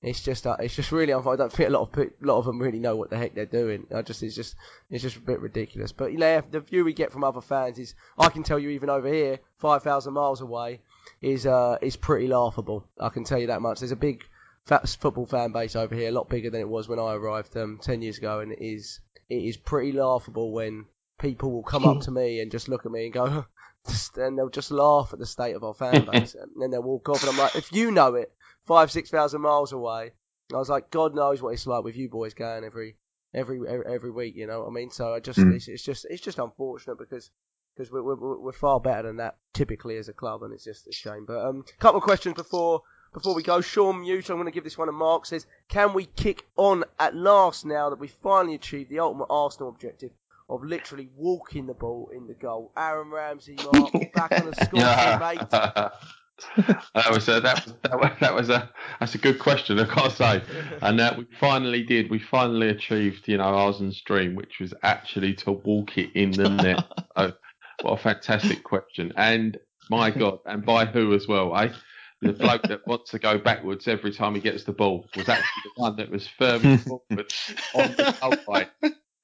[0.00, 1.12] it's just, uh, it's just really.
[1.12, 1.32] unfair.
[1.32, 3.34] I don't think a lot of pe- lot of them really know what the heck
[3.34, 3.86] they're doing.
[3.94, 4.54] I just, it's just,
[4.90, 5.90] it's just a bit ridiculous.
[5.90, 8.90] But yeah, the view we get from other fans is, I can tell you, even
[8.90, 10.80] over here, five thousand miles away,
[11.20, 12.86] is uh, is pretty laughable.
[13.00, 13.80] I can tell you that much.
[13.80, 14.22] There's a big
[14.66, 17.80] football fan base over here, a lot bigger than it was when I arrived um,
[17.82, 20.86] ten years ago, and it is, it is pretty laughable when
[21.18, 23.46] people will come up to me and just look at me and go,
[24.16, 27.08] and they'll just laugh at the state of our fan base, and then they'll walk
[27.08, 28.32] off, and I'm like, if you know it,
[28.68, 30.12] five, six thousand miles away.
[30.52, 32.96] I was like, God knows what it's like with you boys going every
[33.34, 34.34] every every, week.
[34.36, 34.90] You know what I mean?
[34.90, 35.54] So I just Mm.
[35.54, 37.30] it's, it's just it's just unfortunate because
[37.74, 40.86] because we're, we're we're far better than that typically as a club, and it's just
[40.86, 41.24] a shame.
[41.26, 43.60] But um, couple of questions before before we go.
[43.60, 45.26] Sean Mute, I'm going to give this one to Mark.
[45.26, 49.70] Says, can we kick on at last now that we finally achieved the ultimate Arsenal
[49.70, 50.12] objective?
[50.50, 52.72] Of literally walking the ball in the goal.
[52.74, 54.80] Aaron Ramsey, Mark, back on the score
[55.18, 55.92] mate.
[56.56, 58.70] that was a, that was that was, that was a
[59.00, 59.78] that's a good question.
[59.78, 60.42] I gotta say,
[60.82, 62.10] and that we finally did.
[62.10, 66.48] We finally achieved, you know, Arsenal's dream, which was actually to walk it in the
[66.48, 66.84] net.
[67.16, 67.32] So,
[67.82, 69.12] what a fantastic question!
[69.16, 69.58] And
[69.90, 71.72] my God, and by who as well, eh?
[72.20, 75.62] The bloke that wants to go backwards every time he gets the ball was actually
[75.64, 77.32] the one that was firmly forward
[77.74, 78.66] on the goal line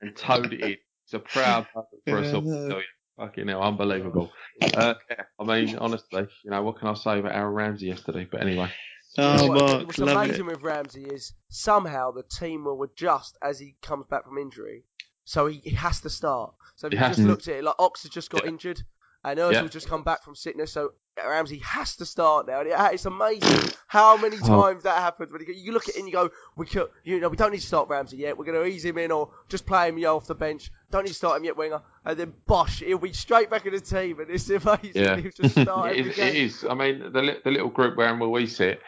[0.01, 0.77] and towed it in.
[1.05, 2.43] It's a proud moment for us all.
[3.19, 3.31] I tell you.
[3.31, 4.33] Fucking hell, unbelievable.
[4.75, 8.27] Uh, yeah, I mean, honestly, you know, what can I say about Aaron Ramsey yesterday?
[8.31, 8.71] But anyway,
[9.17, 10.47] You know Oh, what, Mark, what's love amazing it.
[10.47, 14.85] with Ramsey is somehow the team will adjust as he comes back from injury.
[15.25, 16.55] So he, he has to start.
[16.77, 17.25] So if He you has just to.
[17.25, 18.49] looked at it, like Ox has just got Yeah.
[18.49, 18.83] injured,
[19.25, 19.67] and Özil's Yeah.
[19.69, 20.73] just come back from sickness.
[20.73, 22.61] So Ramsey has to start now.
[22.61, 24.47] And ah, It's amazing how many Oh.
[24.47, 25.33] times that happens.
[25.33, 27.61] When you, look at it and you go, "We could, you know, we don't need
[27.61, 28.37] to start Ramsey yet.
[28.37, 30.71] We're going to ease him in, or just play him yo, off the bench.
[30.91, 33.73] Don't need to start him yet, Wenger." And then bosh, he'll be straight back in
[33.73, 34.91] the team, and it's amazing.
[34.95, 35.17] Yeah.
[35.21, 36.29] He'll just start it every is, game.
[36.29, 36.65] it is.
[36.69, 38.83] I mean, the, the little group where where we sit,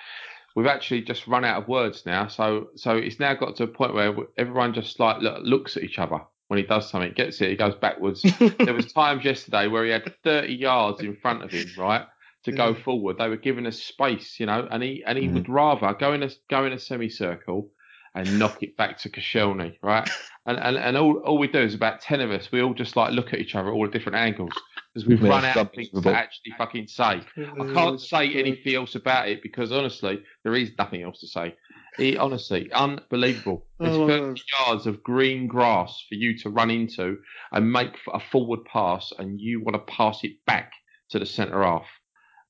[0.54, 2.26] we've actually just run out of words now.
[2.26, 5.84] So so it's now got to a point where everyone just like look, looks at
[5.84, 8.28] each other when he does something, gets it, he goes backwards.
[8.64, 12.06] there was times yesterday where he had 30 yards in front of him, right,
[12.44, 12.82] to go Yeah.
[12.84, 13.18] forward.
[13.18, 15.34] They were giving us space, you know, and he and he Mhm.
[15.34, 17.70] would rather go in a go in a semicircle
[18.14, 20.08] and knock it back to Koscielny, right?
[20.46, 22.50] And and, and all, all we do is about ten of us.
[22.52, 24.62] We all just like look at each other at all different angles
[24.94, 27.22] because we've Yeah, run out of things to actually fucking say.
[27.36, 31.54] I can't say anything else about it because honestly, there is nothing else to say.
[31.98, 33.66] It, honestly, unbelievable.
[33.78, 37.18] There's Oh, 30 yards of green grass for you to run into
[37.52, 40.72] and make a forward pass, and you want to pass it back
[41.10, 41.86] to the centre half.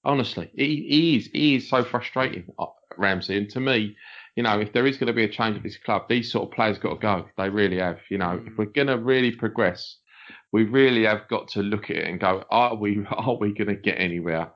[0.04, 2.66] Honestly, he, he is he is so frustrating, uh,
[2.96, 3.36] Ramsey.
[3.36, 3.96] And to me,
[4.36, 6.48] you know, if there is going to be a change of this club, these sort
[6.48, 7.26] of players got to go.
[7.36, 7.98] They really have.
[8.10, 9.98] You know, if we're going to really progress,
[10.52, 13.68] we really have got to look at it and go, are we are we going
[13.68, 14.50] to get anywhere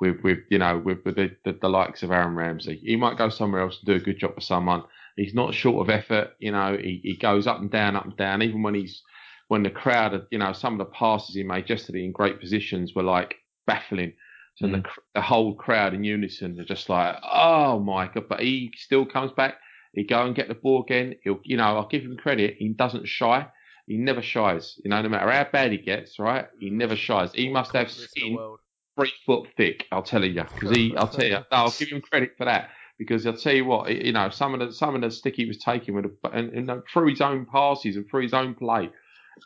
[0.00, 2.80] with with you know with, with the, the, the likes of Aaron Ramsey?
[2.82, 4.82] He might go somewhere else and do a good job for someone.
[5.16, 6.32] He's not short of effort.
[6.38, 8.42] You know, he, he goes up and down, up and down.
[8.42, 9.02] Even when he's
[9.48, 12.94] when the crowd, you know, some of the passes he made yesterday in great positions
[12.94, 13.36] were like
[13.66, 14.12] baffling.
[14.56, 14.82] So the,
[15.14, 18.28] the whole crowd in unison are just like, oh my god!
[18.28, 19.56] But he still comes back.
[19.92, 21.14] He go and get the ball again.
[21.22, 22.56] He'll, you know, I'll give him credit.
[22.58, 23.46] He doesn't shy.
[23.86, 24.80] He never shies.
[24.82, 26.46] You know, no matter how bad he gets, right?
[26.58, 27.32] He never shies.
[27.32, 28.60] He must have skin world.
[28.96, 29.86] Three foot thick.
[29.92, 32.70] I'll tell you, because he, I'll tell you, I'll give him credit for that.
[32.98, 35.44] Because I'll tell you what, you know, some of the some of the stick he
[35.44, 38.88] was taking with, and, and uh, through his own passes and through his own play,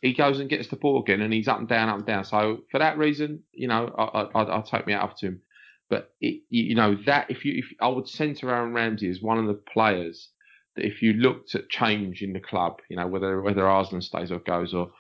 [0.02, 2.24] he goes and gets the ball again, and he's up and down, up and down.
[2.24, 5.40] So for that reason, you know, I, I, I'll, I'll take me out to him.
[5.88, 9.20] But it, you you know that if you, if I would centre Aaron Ramsey as
[9.20, 10.28] one of the players
[10.76, 14.30] that if you looked at change in the club, you know, whether whether Arsene stays
[14.30, 14.92] or goes, or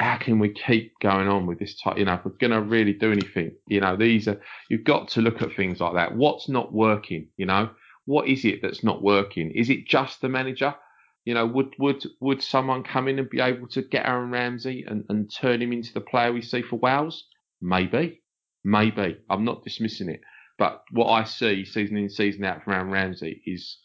[0.00, 1.98] how can we keep going on with this type?
[1.98, 5.08] You know, if we're going to really do anything, you know, these are you've got
[5.08, 6.14] to look at things like that.
[6.16, 7.28] What's not working?
[7.36, 7.70] You know,
[8.04, 9.50] what is it that's not working?
[9.50, 10.74] Is it just the manager?
[11.24, 14.84] You know, would would would someone come in and be able to get Aaron Ramsey
[14.86, 17.24] and, and turn him into the player we see for Wales?
[17.60, 18.22] Maybe,
[18.64, 19.18] maybe.
[19.28, 20.20] I'm not dismissing it,
[20.58, 23.78] but what I see season in season out from Aaron Ramsey is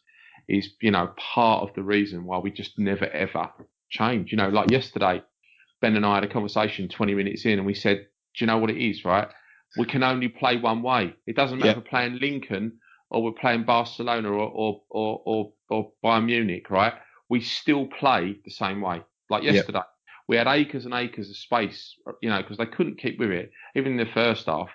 [0.48, 3.50] is you know part of the reason why we just never ever
[3.90, 4.32] change.
[4.32, 5.24] You know, like yesterday,
[5.84, 7.98] Ben and I had a conversation 20 minutes in, and we said,
[8.36, 9.04] "Do you know what it is?
[9.04, 9.28] Right?
[9.78, 11.14] We can only play one way.
[11.28, 11.78] It doesn't matter Yeah.
[11.78, 12.80] if we're playing Lincoln
[13.10, 16.70] or we're playing Barcelona or or or or, or Bayern Munich.
[16.70, 16.94] Right?
[17.30, 19.02] We still play the same way.
[19.30, 19.52] Like Yeah.
[19.52, 19.82] yesterday,
[20.30, 21.96] we had acres and acres of space.
[22.22, 24.70] You know, because they couldn't keep with it, even in the first half."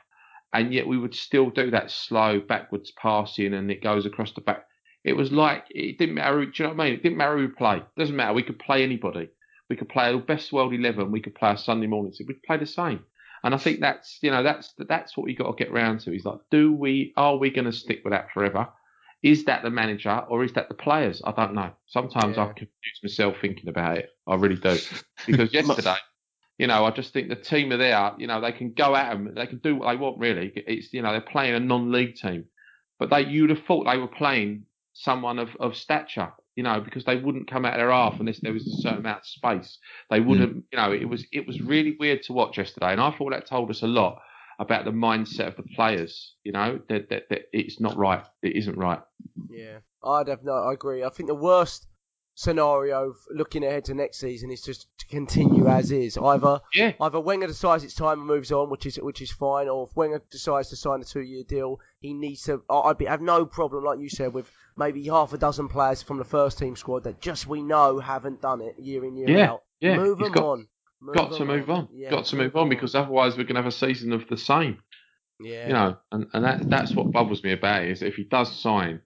[0.53, 4.41] And yet we would still do that slow backwards passing, and it goes across the
[4.43, 4.67] back.
[5.05, 6.45] It was like it didn't matter.
[6.45, 6.95] Do you know what I mean?
[6.95, 7.77] It didn't matter who we play.
[7.79, 8.35] It doesn't matter.
[8.35, 9.29] We could play anybody.
[9.69, 11.11] We could play the best world eleven.
[11.11, 12.13] We could play a Sunday morning.
[12.27, 13.05] We'd play the same.
[13.45, 16.15] And I think that's you know that's that's what we got to get round to.
[16.15, 18.69] Is like, do we are we going to stick with that forever?
[19.23, 21.21] Is that the manager or is that the players?
[21.25, 21.73] I don't know.
[21.87, 24.11] Sometimes I confuse myself thinking about it.
[24.27, 24.77] I really do.
[25.27, 25.97] Because yesterday,
[26.57, 28.13] you know, I just think the team are there.
[28.19, 29.35] You know, they can go at them.
[29.35, 30.19] They can do what they want.
[30.19, 32.45] Really, it's you know they're playing a non-league team,
[32.99, 36.33] but they you'd have thought they were playing someone of, of stature.
[36.59, 38.99] You know, because they wouldn't come out of their half unless there was a certain
[38.99, 39.79] amount of space.
[40.11, 40.29] They hmm.
[40.29, 40.65] wouldn't.
[40.73, 43.47] You know, it was it was really weird to watch yesterday, and I thought that
[43.47, 44.21] told us a lot
[44.59, 46.35] about the mindset of the players.
[46.43, 48.25] You know, that that, that it's not right.
[48.43, 49.01] It isn't right.
[49.49, 50.53] Yeah, I'd have no.
[50.53, 51.05] I agree.
[51.05, 51.87] I think the worst
[52.43, 56.17] scenario looking ahead to next season is just to continue as is.
[56.17, 56.93] Either Yeah.
[57.01, 59.97] either Wenger decides it's time and moves on, which is which is fine, or if
[59.97, 62.63] Wenger decides to sign a two-year deal, he needs to.
[62.71, 66.19] I'd be, have no problem, like you said, with maybe half a dozen players from
[66.19, 69.51] the first team squad that just we know haven't done it year in year Yeah,
[69.51, 69.63] out.
[69.81, 70.69] yeah, move he's them got- on.
[71.01, 71.89] Move Got to move on.
[71.93, 74.37] Yeah, Got to move on because otherwise we're going to have a season of the
[74.37, 74.79] same.
[75.41, 78.25] yeah, you know, and, and that that's what bubbles me about it, is if he
[78.25, 79.01] does sign,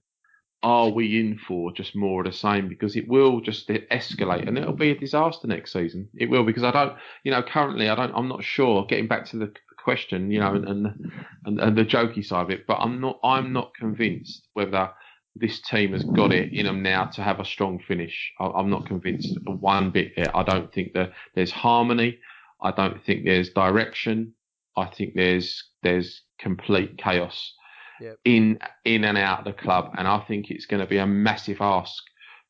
[0.62, 2.68] are we in for just more of the same?
[2.68, 6.08] Because it will just escalate and it'll be a disaster next season.
[6.14, 8.86] It will because I don't, you know, currently I don't, I'm not sure.
[8.86, 9.52] Getting back to the
[9.82, 11.12] question, you know, and and,
[11.44, 14.90] and, and the jokey side of it, but I'm not, I'm not convinced whether
[15.34, 18.32] this team has got it in them now to have a strong finish.
[18.38, 20.30] I'm not convinced one bit yet.
[20.34, 22.18] I don't think that there's harmony.
[22.60, 24.34] I don't think there's direction.
[24.76, 27.54] I think there's there's complete chaos
[28.03, 28.18] Yep.
[28.24, 31.07] in in and out of the club, and I think it's going to be a
[31.07, 32.03] massive ask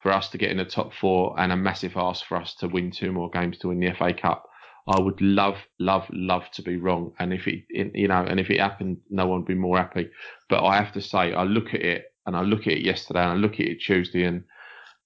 [0.02, 2.68] for us to get in the top four, and a massive ask for us to
[2.68, 4.48] win two more games to win the FA Cup.
[4.88, 8.50] I would love, love, love to be wrong, and if it, you know, and if
[8.50, 10.08] it happened, no one would be more happy.
[10.48, 13.20] But I have to say, I look at it, and I look at it yesterday,
[13.20, 14.44] and I look at it Tuesday, and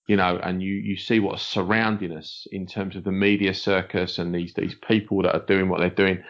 [0.07, 4.18] you know, and you, you see what's surrounding us in terms of the media circus
[4.18, 6.22] and these these people that are doing what they're doing,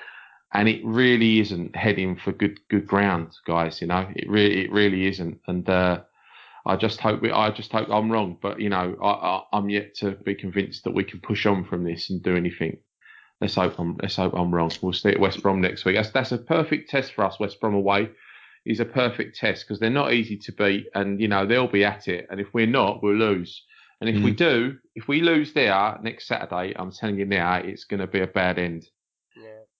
[0.52, 3.80] and it really isn't heading for good good ground, guys.
[3.80, 6.00] You know, it really it really isn't, and uh,
[6.64, 9.68] I just hope we, I just hope I'm wrong, but you know, I, I, I'm
[9.68, 12.78] yet to be convinced that we can push on from this and do anything.
[13.40, 14.70] Let's hope I'm let's hope I'm wrong.
[14.80, 15.96] We'll see at West Brom next week.
[15.96, 17.38] That's that's a perfect test for us.
[17.38, 18.10] West Brom away
[18.64, 21.84] is a perfect test because they're not easy to beat, and you know they'll be
[21.84, 22.26] at it.
[22.30, 23.62] And if we're not, we'll lose.
[24.00, 27.84] And if we do, if we lose there next Saturday, I'm telling you now, it's
[27.84, 28.86] going to be a bad end.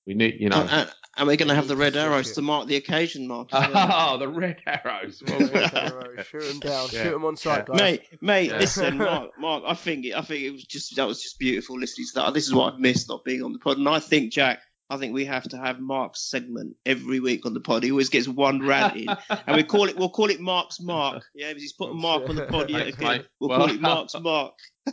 [0.07, 0.11] Yeah.
[0.11, 0.61] We need, you know.
[0.63, 3.51] And, and- and we're going to have the red arrows to mark the occasion, Mark.
[3.51, 3.71] well.
[3.75, 5.23] Oh, the red arrows.
[5.27, 6.23] Well, well.
[6.31, 7.03] shoot them down, Yeah.
[7.05, 7.65] shoot them on sight, Yeah.
[7.75, 7.81] guys.
[7.81, 8.59] Mate, mate, Yeah.
[8.59, 9.65] listen, Mark, Mark.
[9.67, 12.35] I think it, I think it was just that was just beautiful listening to that.
[12.35, 14.61] This is what I've missed not being on the pod, and I think Jack.
[14.91, 17.83] I think we have to have Mark's segment every week on the pod.
[17.83, 19.09] He always gets one rant in,
[19.47, 21.23] and we call it we'll call it Mark's Mark.
[21.35, 23.09] Yeah, because he's put a mark on the pod yet Thanks, again.
[23.09, 23.27] mate.
[23.41, 24.53] We'll Well- call it Mark's Mark.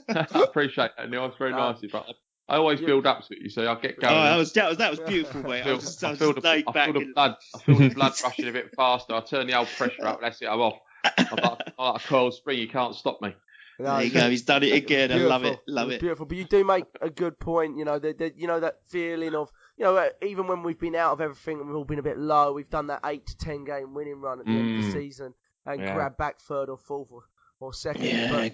[0.09, 1.25] I appreciate that, Neil.
[1.25, 1.57] It's very No.
[1.57, 2.05] nice of you, but
[2.49, 3.39] I always You- build up to it.
[3.41, 4.13] You see, I get Oh, going.
[4.15, 5.61] that was that was that was beautiful, I mate.
[5.61, 6.85] I feel, was just, I I feel just the, laid I back.
[6.85, 7.35] feel the and- blood.
[7.55, 9.13] I feel the blood rushing a bit faster.
[9.15, 10.19] I turn the old pressure up.
[10.21, 10.47] That's it.
[10.47, 10.79] I'm off.
[11.17, 12.59] I'm like, I'm like a coiled spring.
[12.59, 13.35] You can't stop me.
[13.79, 14.29] No, There you it's- go.
[14.29, 15.11] He's done it again.
[15.11, 15.59] I love it.
[15.65, 15.73] Beautiful.
[15.73, 16.01] Love was it.
[16.01, 16.25] Beautiful.
[16.27, 17.77] But you do make a good point.
[17.77, 20.79] You know, that that- you know that feeling of you know uh, even when we've
[20.79, 23.25] been out of everything and we've all been a bit low, we've done that eight
[23.27, 24.93] to ten game winning run at the end of the Mm.
[24.93, 25.33] season
[25.65, 25.93] and Yeah.
[25.95, 27.23] grab back third or fourth or,
[27.61, 28.03] or second.
[28.05, 28.49] Yeah, but I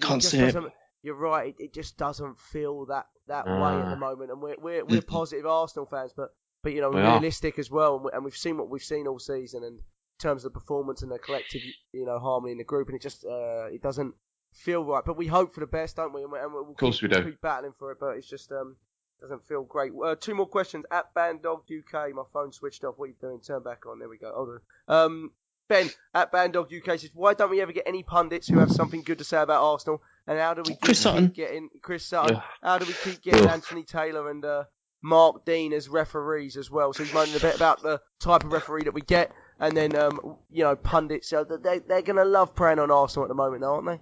[1.04, 1.20] it can't just see it.
[1.20, 1.48] doesn't- You're right.
[1.58, 5.00] It, it just doesn't feel that that way at the moment, and we're we're, we're
[5.02, 5.06] Mm.
[5.06, 8.24] positive Arsenal fans, but but you know We we're realistic as well, and, we, and
[8.24, 9.84] we've seen what we've seen all season, and in
[10.18, 13.02] terms of the performance and the collective you know harmony in the group, and it
[13.02, 14.14] just uh, it doesn't
[14.52, 15.04] feel right.
[15.04, 16.22] But we hope for the best, don't we?
[16.22, 17.22] And, we, and we'll course keep, we do.
[17.22, 18.76] we'll keep battling for it, but it's just um
[19.20, 19.92] doesn't feel great.
[20.02, 22.12] Uh, two more questions at Bandog UK.
[22.14, 22.94] My phone switched off.
[22.98, 23.38] What are you doing?
[23.40, 23.98] Turn back on.
[23.98, 24.32] There we go.
[24.34, 24.96] Hold on.
[24.96, 25.32] Um,
[25.68, 29.02] Ben at Bandog UK says, why don't we ever get any pundits who have something
[29.02, 30.02] good to say about Arsenal?
[30.30, 32.36] And how do we keep, Chris keep getting Chris Sutton?
[32.36, 32.42] Yeah.
[32.62, 33.50] How do we keep getting Ugh.
[33.50, 34.62] Anthony Taylor and uh,
[35.02, 36.92] Mark Dean as referees as well?
[36.92, 39.96] So he's moaning a bit about the type of referee that we get, and then
[39.96, 41.28] um, you know pundits.
[41.28, 44.00] So they they're gonna love preying on Arsenal at the moment, aren't they?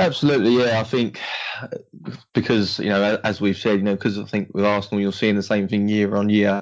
[0.00, 0.80] Absolutely, yeah.
[0.80, 1.20] I think
[2.34, 5.36] because you know, as we've said, you know, because I think with Arsenal, you're seeing
[5.36, 6.60] the same thing year on year.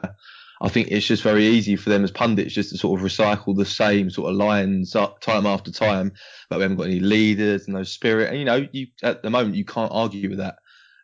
[0.63, 3.57] I think it's just very easy for them as pundits just to sort of recycle
[3.57, 6.13] the same sort of lines time after time.
[6.49, 9.31] But we haven't got any leaders, and no spirit, and you know, you at the
[9.31, 10.57] moment you can't argue with that.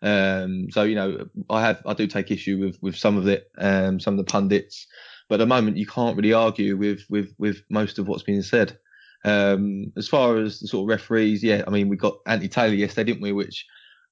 [0.02, 3.50] Um, so you know, I have I do take issue with with some of it,
[3.56, 4.86] um, some of the pundits,
[5.28, 8.42] but at the moment you can't really argue with with with most of what's being
[8.42, 8.78] said.
[9.24, 12.74] Um, as far as the sort of referees, yeah, I mean we got Anthony Taylor
[12.74, 13.32] yesterday, didn't we?
[13.32, 13.64] Which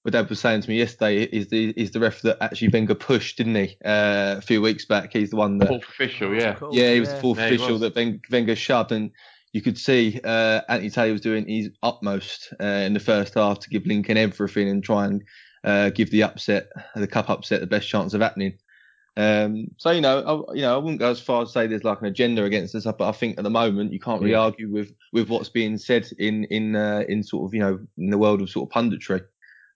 [0.05, 2.94] my dad was saying to me yesterday is the is the ref that actually Wenger
[2.94, 3.76] pushed, didn't he?
[3.84, 6.55] Uh, a few weeks back, he's the one that Fourth official, yeah.
[6.55, 9.11] Cool, yeah, he was the fourth Yeah, official that Wen- Wenger shoved, and
[9.52, 13.61] you could see uh, Anthony Taylor was doing his utmost uh, in the first half
[13.61, 15.22] to give Lincoln everything and try and
[15.62, 18.59] uh, give the upset, the cup upset, the best chance of happening.
[19.16, 21.84] Um, so you know, I, you know, I wouldn't go as far as say there's
[21.84, 24.40] like an agenda against us, but I think at the moment you can't really Yeah.
[24.40, 28.11] argue with with what's being said in in uh, in sort of you know in
[28.11, 29.22] the world of sort of punditry.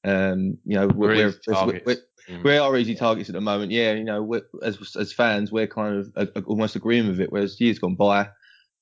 [0.05, 1.97] Um, you know, We're we're, we're,
[2.29, 2.45] Mm.
[2.45, 3.73] we are easy targets at the moment.
[3.73, 7.33] Yeah, you know, as as fans, we're kind of uh, almost agreeing with it.
[7.33, 8.29] Whereas years gone by,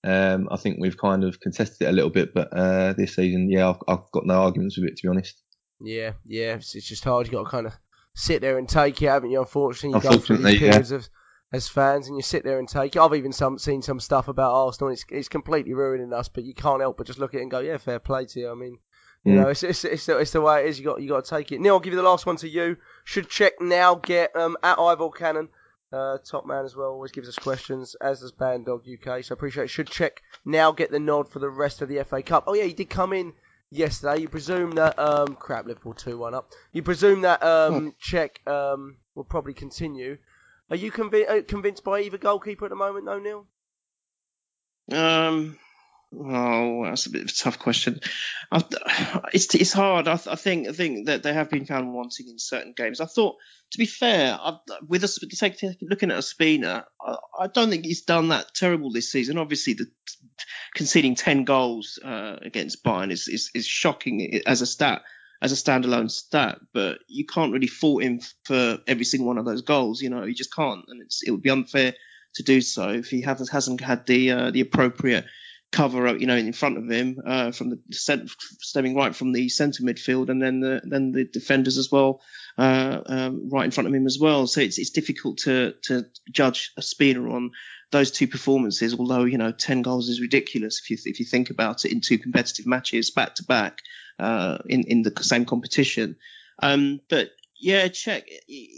[0.03, 2.35] um, I think we've kind of contested it a little bit.
[2.35, 5.41] But uh, this season, yeah, I've, I've got no arguments with it to be honest.
[5.81, 7.27] Yeah, yeah, it's, it's just hard.
[7.27, 7.75] You got to kind of
[8.14, 9.39] sit there and take it, haven't you?
[9.39, 10.71] Unfortunately, you go through Unfortunately, these yeah.
[10.71, 11.09] periods of,
[11.53, 12.99] as fans, and you sit there and take it.
[13.01, 14.89] I've even some seen some stuff about Arsenal.
[14.89, 17.43] And it's it's completely ruining us, but you can't help but just look at it
[17.43, 18.51] and go, yeah, fair play to you.
[18.51, 18.79] I mean,
[19.27, 20.79] you know, it's it's, it's, the, it's the way it is.
[20.79, 21.61] You got you got to take it.
[21.61, 22.77] Neil, I'll give you the last one to you.
[23.05, 25.49] Should Cech now get um at Ivor Cannon.
[25.93, 29.24] Uh, top man as well, always gives us questions, as does Bandog UK.
[29.24, 29.70] So appreciate it.
[29.70, 32.45] Should Cech now get the nod for the rest of the FA Cup.
[32.47, 33.33] Oh yeah, he did come in
[33.70, 34.20] yesterday.
[34.20, 36.51] You presume that um crap Liverpool two one up.
[36.72, 40.18] You presume that um Cech um will probably continue.
[40.70, 43.47] Are you convi- uh, convinced by either goalkeeper at the moment, though, Neil?
[44.93, 45.59] Um,
[46.19, 48.01] oh, that's a bit of a tough question.
[48.51, 48.64] I,
[49.33, 50.09] it's it's hard.
[50.09, 53.01] I, I think I think that they have been found wanting in certain games.
[53.01, 53.37] I thought,
[53.73, 58.03] to be fair, I, with us take, looking at Ospina, I, I don't think he's
[58.03, 59.39] done that terrible this season.
[59.39, 59.87] Obviously, the
[60.75, 65.03] conceding ten goals uh, against Bayern is, is is shocking as a stat.
[65.43, 69.45] As a standalone stat, but you can't really fault him for every single one of
[69.45, 70.01] those goals.
[70.01, 71.93] You know, you just can't, and it would be unfair
[72.37, 75.27] to do so if he hasn't hasn't had the uh, the appropriate
[75.77, 79.33] cover up, you know, in front of him uh, from the cent- stemming right from
[79.33, 82.22] the centre midfield, and then the then the defenders as well,
[82.57, 84.47] uh, um, right in front of him as well.
[84.47, 87.51] So it's it's difficult to to judge Ospina on
[87.91, 88.95] those two performances.
[88.99, 92.01] Although you know, ten goals is ridiculous if you if you think about it in
[92.01, 93.83] two competitive matches back to back
[94.18, 96.16] uh, in in the same competition.
[96.62, 98.24] Um, but yeah, Cech.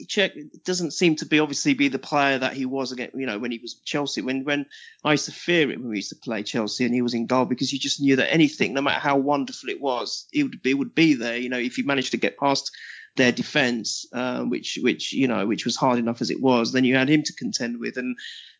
[0.07, 3.11] Cech doesn't seem to be obviously be the player that he was again.
[3.15, 4.23] You know, when he was Chelsea.
[4.23, 4.67] When when
[5.05, 7.27] I used to fear it when we used to play Chelsea and he was in
[7.27, 10.63] goal because you just knew that anything, no matter how wonderful it was, it would
[10.63, 11.37] be would be there.
[11.37, 12.71] You know, if you managed to get past
[13.17, 16.85] their defence, uh, which which you know which was hard enough as it was, then
[16.85, 17.97] you had him to contend with.
[17.97, 18.17] And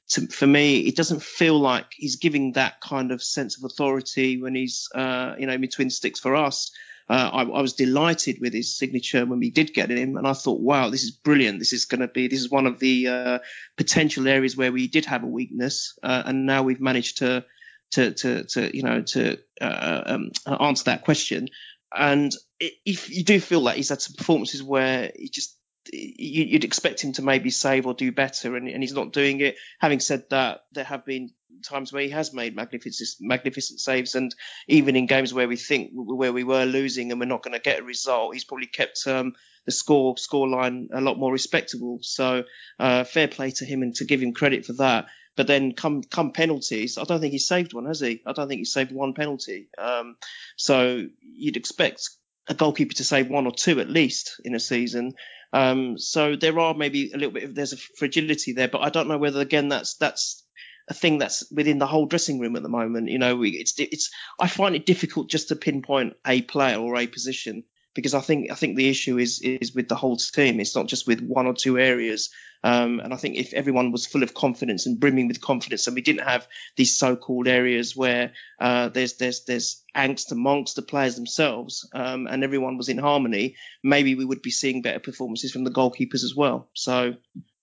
[0.09, 4.41] to, for me, it doesn't feel like he's giving that kind of sense of authority
[4.41, 6.73] when he's uh, you know between sticks for us.
[7.09, 10.35] Uh, I, I was delighted with his signature when we did get him, and I
[10.35, 11.59] thought, wow, this is brilliant.
[11.59, 13.39] This is going to be this is one of the uh,
[13.77, 17.45] potential areas where we did have a weakness, uh, and now we've managed to
[17.93, 20.31] to to, to you know to uh, um,
[20.61, 21.49] answer that question.
[21.95, 25.58] And if you do feel like he's had some performances where he just
[25.93, 29.57] you'd expect him to maybe save or do better, and, and he's not doing it.
[29.79, 31.31] Having said that, there have been
[31.63, 34.35] times where he has made magnificent magnificent saves, and
[34.67, 37.61] even in games where we think where we were losing and we're not going to
[37.61, 39.35] get a result, he's probably kept um,
[39.65, 41.99] the score score line a lot more respectable.
[42.03, 42.45] So
[42.79, 45.07] uh, fair play to him and to give him credit for that.
[45.37, 48.23] But then come come penalties, I don't think he's saved one, has he?
[48.27, 49.69] I don't think he's saved one penalty.
[49.79, 50.17] Um,
[50.57, 52.11] so you'd expect
[52.49, 55.15] a goalkeeper to save one or two at least in a season.
[55.53, 58.91] Um, so there are maybe a little bit of there's a fragility there, but I
[58.91, 60.45] don't know whether again that's that's
[60.89, 63.09] a thing that's within the whole dressing room at the moment.
[63.09, 66.97] You know, we, it's it's I find it difficult just to pinpoint a player or
[66.97, 67.65] a position
[67.99, 70.61] because I think I think the issue is is with the whole team.
[70.61, 72.31] It's not just with one or two areas.
[72.63, 75.97] Um, and I think if everyone was full of confidence and brimming with confidence, and
[75.97, 76.47] we didn't have
[76.77, 82.45] these so-called areas where uh, there's there's there's angst amongst the players themselves, um, and
[82.45, 86.37] everyone was in harmony, maybe we would be seeing better performances from the goalkeepers as
[86.37, 86.69] well.
[86.75, 87.17] So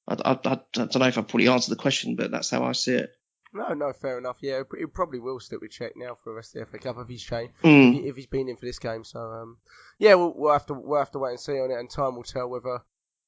[0.06, 2.74] I, I, I don't know if I probably answered the question, but that's how I
[2.74, 3.16] see it.
[3.56, 4.38] No, no, fair enough.
[4.42, 6.98] Yeah, he probably will stick with Cech now for the rest of the FA Cup
[7.00, 8.00] if he's changed, Mm.
[8.02, 9.06] if, if he's been in for this game.
[9.06, 9.58] So, um,
[9.98, 12.16] yeah, we'll, we'll have to we'll have to wait and see on it, and time
[12.16, 12.80] will tell whether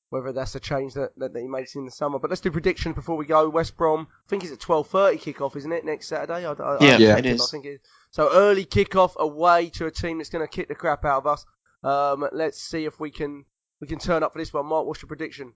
[0.09, 2.19] whether that's a change that, that, that he makes in the summer.
[2.19, 3.47] But let's do predictions before we go.
[3.49, 5.85] West Brom, I think it's at twelve thirty kickoff, isn't it?
[5.85, 6.45] Next Saturday.
[6.45, 7.41] I, I, Yeah, I, yeah, it is.
[7.41, 8.29] I think it, so.
[8.33, 11.45] Early kickoff away to a team that's going to kick the crap out of us.
[11.83, 13.45] Um, let's see if we can
[13.79, 14.65] we can turn up for this one.
[14.65, 15.53] Mark, what's your prediction?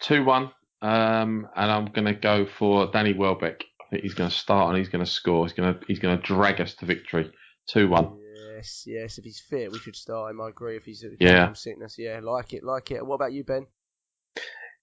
[0.00, 0.50] Two one,
[0.82, 3.64] um, and I'm going to go for Danny Welbeck.
[3.80, 5.46] I think he's going to start and he's going to score.
[5.46, 7.30] He's going to he's going to drag us to victory.
[7.68, 8.18] Two one.
[8.56, 9.18] Yes, yes.
[9.18, 10.40] If he's fit, we should start him.
[10.40, 10.76] I agree.
[10.76, 11.46] If he's Yeah.
[11.46, 13.04] from sickness, yeah, like it, like it.
[13.06, 13.66] What about you, Ben?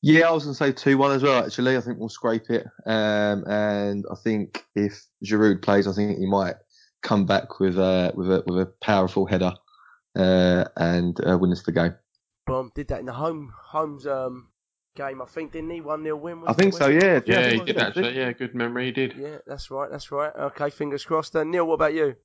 [0.01, 1.75] Yeah, I was going to say 2 1 as well, actually.
[1.75, 2.65] I think we'll scrape it.
[2.85, 6.55] Um, and I think if Giroud plays, I think he might
[7.03, 9.53] come back with, uh, with, a, with a powerful header
[10.17, 11.95] uh, and uh, win us the game.
[12.45, 14.47] Boom, did that in the home home's um
[14.95, 15.21] game.
[15.21, 16.43] I think didn't he one 0 win?
[16.47, 17.19] I think so, yeah.
[17.25, 17.81] Yeah, I he did so.
[17.85, 18.17] actually.
[18.17, 18.85] Yeah, good memory.
[18.85, 19.15] He did.
[19.17, 20.33] Yeah, that's right, that's right.
[20.35, 21.33] Okay, fingers crossed.
[21.33, 22.15] Then Neil, what about you?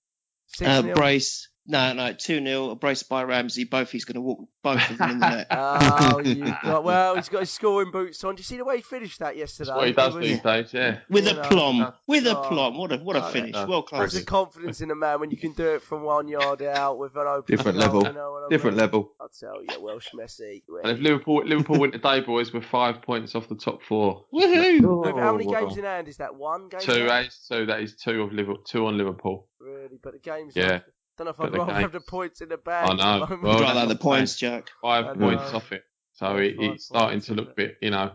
[0.47, 0.95] Six Uh, nil?
[0.95, 1.49] brace.
[1.67, 3.65] No, no, 2 0, a brace by Ramsey.
[3.65, 5.47] Both he's going to walk both of them in the net.
[5.51, 7.17] Oh, you got well.
[7.17, 8.35] He's got his scoring boots on.
[8.35, 9.71] Do you see the way he finished that yesterday?
[9.71, 10.75] That's what he does was- these days.
[10.75, 10.99] Yeah.
[11.09, 11.93] With You a know, plum.
[12.07, 12.77] With a oh, plum.
[12.77, 13.55] What a what a oh, finish.
[13.55, 14.13] uh, Well There's class.
[14.13, 17.17] the confidence in a man when you can do it from one yard out with
[17.17, 18.07] an open Different goal, level.
[18.09, 18.83] You know what I Different mean?
[18.85, 19.13] level.
[19.21, 20.63] I tell you, Welsh Messi.
[20.83, 24.27] And if Liverpool Liverpool win today, boys, we're five points off the top four.
[24.35, 25.03] Woohoo!
[25.03, 25.79] With how many Oh, games wow.
[25.79, 26.35] in hand is that?
[26.35, 26.81] One game.
[26.81, 27.25] Two, in eh?
[27.31, 29.49] So that is two of Liverpool, two on Liverpool.
[29.59, 30.53] Really, but the games.
[30.55, 30.81] Yeah.
[31.17, 32.89] Don't know if I'd the rather games- have the points in the bag.
[32.89, 33.19] I at the know.
[33.21, 33.43] moment.
[33.43, 33.99] Well, I'd that's rather the what I'm saying.
[33.99, 34.71] points, Jack.
[34.83, 35.57] Five points know.
[35.59, 35.85] off it.
[36.13, 37.57] So Yeah, it, five it's starting to look it?
[37.57, 38.13] bit, you know,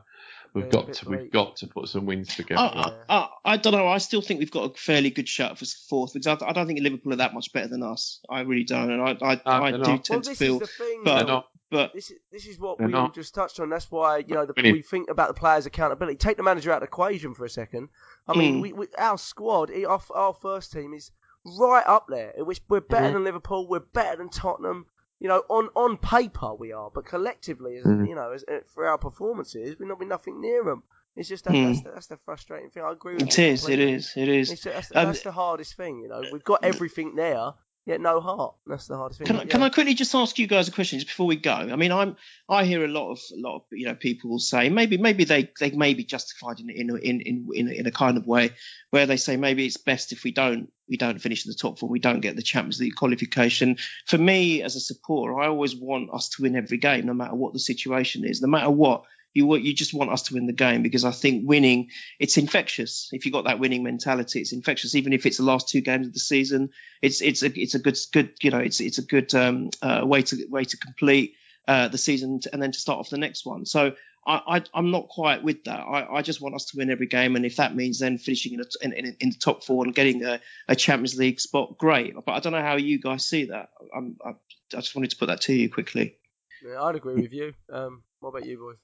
[0.54, 1.32] we've Yeah, got bit to we've bleak.
[1.34, 2.60] got to put some wins together.
[2.62, 3.88] I, I, I, I don't know.
[3.88, 6.68] I still think we've got a fairly good shot for fourth because I, I don't
[6.68, 8.20] think Liverpool are that much better than us.
[8.30, 10.04] I really don't, and I, I, I do not.
[10.06, 10.54] tend Well, to feel.
[10.56, 11.02] is the thing.
[11.06, 11.46] but- They're not.
[11.72, 13.14] But This is this is what we not.
[13.14, 13.70] just touched on.
[13.70, 16.18] That's why you know the, we think about the players' accountability.
[16.18, 17.90] Take the manager out of the equation for a second.
[18.28, 18.62] I mean, Mm.
[18.64, 21.12] we, we, our squad, our, our first team is
[21.58, 22.34] right up there.
[22.38, 23.14] Which we're better Mhm.
[23.14, 23.68] than Liverpool.
[23.68, 24.86] We're better than Tottenham.
[25.20, 28.08] You know, on on paper we are, but collectively, as, Mhm.
[28.08, 30.84] you know, as, uh, for our performances, we're not been nothing near them.
[31.18, 31.66] It's just that, Mm.
[31.66, 32.84] that's, the, that's the frustrating thing.
[32.84, 33.44] I agree with it you.
[33.46, 34.52] is, it is, it is.
[34.52, 36.24] It's, that's, Um, that's the hardest thing, you know.
[36.32, 37.52] We've got everything there,
[37.86, 38.56] yet no heart.
[38.66, 39.28] That's the hardest thing.
[39.28, 39.64] Can I, but can.
[39.64, 41.52] I quickly just ask you guys a question just before we go?
[41.52, 42.16] I mean, I'm
[42.48, 45.52] I hear a lot of a lot of you know people say maybe maybe they
[45.60, 48.52] they may be justified in in in in, in a kind of way
[48.92, 51.80] where they say maybe it's best if we don't we don't finish in the top
[51.80, 53.78] four, we don't get the Champions League qualification.
[54.06, 57.36] For me as a supporter, I always want us to win every game, no matter
[57.36, 59.04] what the situation is, no matter what.
[59.32, 63.10] You you just want us to win the game because I think winning it's infectious.
[63.12, 64.96] If you've got that winning mentality, it's infectious.
[64.96, 67.80] Even if it's the last two games of the season, it's it's a it's a
[67.80, 71.36] good good you know it's it's a good um, uh, way to way to complete
[71.70, 73.66] uh, the season to, and then to start off the next one.
[73.66, 73.94] So
[74.26, 75.80] I, I I'm not quite with that.
[75.80, 78.54] I, I just want us to win every game, and if that means then finishing
[78.54, 81.78] in, a, in, in, in the top four and getting a, a Champions League spot,
[81.78, 82.16] great.
[82.26, 83.70] But I don't know how you guys see that.
[83.96, 84.32] I'm, I,
[84.76, 86.18] I just wanted to put that to you quickly.
[86.66, 87.54] Yeah, I'd agree with you.
[87.72, 88.78] Um, what about you, boys?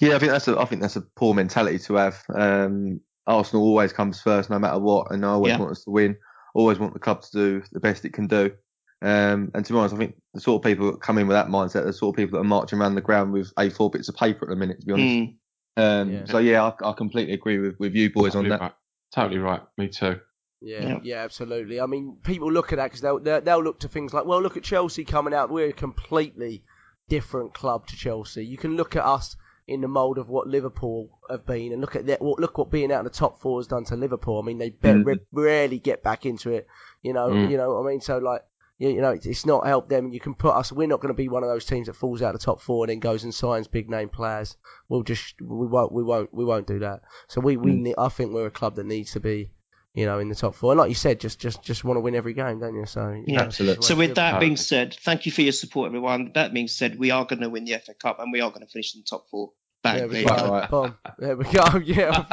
[0.00, 2.22] Yeah, I think that's a, I think that's a poor mentality to have.
[2.32, 5.58] Um, Arsenal always comes first, no matter what, and I always Yeah.
[5.58, 6.16] want us to win.
[6.54, 8.52] Always want the club to do the best it can do.
[9.02, 11.34] Um, and to be honest, I think the sort of people that come in with
[11.36, 14.08] that mindset, the sort of people that are marching around the ground with A4 bits
[14.08, 14.80] of paper at the minute.
[14.80, 15.14] To be honest.
[15.14, 15.34] Mm.
[15.78, 16.24] Um, Yeah.
[16.24, 18.60] So yeah, I, I completely agree with, with you boys totally on that.
[18.64, 18.72] right.
[19.14, 19.60] Totally right.
[19.76, 20.18] Me too.
[20.62, 20.98] Yeah, Yeah.
[21.02, 21.80] yeah, absolutely.
[21.80, 24.40] I mean, people look at that because they'll, they'll they'll look to things like, well,
[24.40, 25.50] look at Chelsea coming out.
[25.50, 26.64] We're a completely
[27.08, 28.44] different club to Chelsea.
[28.46, 29.36] You can look at us
[29.68, 32.22] in the mould of what Liverpool have been, and look at that.
[32.22, 34.40] What look what being out in the top four has done to Liverpool.
[34.40, 35.18] I mean, they be- Mm.
[35.32, 36.66] rarely get back into it.
[37.02, 37.50] You know, Mm.
[37.50, 37.74] you know.
[37.74, 38.42] what I mean, so like.
[38.78, 40.12] You you know, it's- it's not helped them.
[40.12, 40.70] You can put us.
[40.72, 42.60] We're not going to be one of those teams that falls out of the top
[42.60, 44.56] four and then goes and signs big name players.
[44.88, 47.02] We'll just we won't we won't we won't do that.
[47.28, 47.94] So we we Mm.
[47.96, 49.50] I think we're a club that needs to be
[49.94, 50.72] you know, in the top four.
[50.72, 52.84] And like you said, just just just want to win every game, don't you?
[52.84, 53.40] So Yeah.
[53.40, 53.82] Absolutely.
[53.82, 56.32] So with that do being said, thank you for your support, everyone.
[56.34, 58.60] That being said, we are going to win the FA Cup and we are going
[58.60, 59.52] to finish in the top four.
[59.82, 60.36] Bang, there we there go.
[60.36, 60.50] go.
[60.50, 60.70] Right.
[60.70, 60.94] Boom.
[61.18, 61.64] There we go.
[61.86, 62.24] Yeah.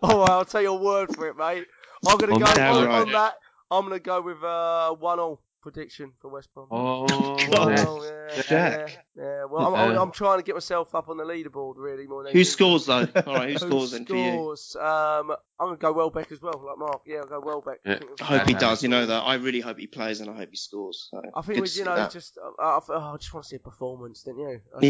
[0.00, 1.66] oh, I'll take your word for it, mate.
[2.06, 3.00] I'm gonna go on, right.
[3.00, 3.34] on that.
[3.68, 6.66] I'm gonna go with uh, one all prediction for West Brom.
[6.70, 7.78] Oh, God.
[7.78, 9.06] Oh, yeah, yeah, Jack.
[9.16, 9.44] yeah.
[9.44, 12.32] Well, I'm, I'm, I'm trying to get myself up on the leaderboard, really, more than
[12.32, 12.52] Who anything.
[12.52, 13.06] scores though?
[13.26, 14.32] All right, who scores then for you?
[14.32, 14.76] scores?
[14.76, 15.30] Um,
[15.60, 17.02] I'm gonna go Welbeck as well, like Mark.
[17.06, 17.78] Yeah, I'll go Welbeck.
[17.86, 18.00] Yeah.
[18.20, 18.82] I hope he does.
[18.82, 19.20] You know that.
[19.22, 21.08] I really hope he plays and I hope he scores.
[21.10, 22.10] So, I think good we, you know, that.
[22.10, 24.60] just uh, I, I, I just want to see a performance, didn't you?
[24.76, 24.86] I just wanna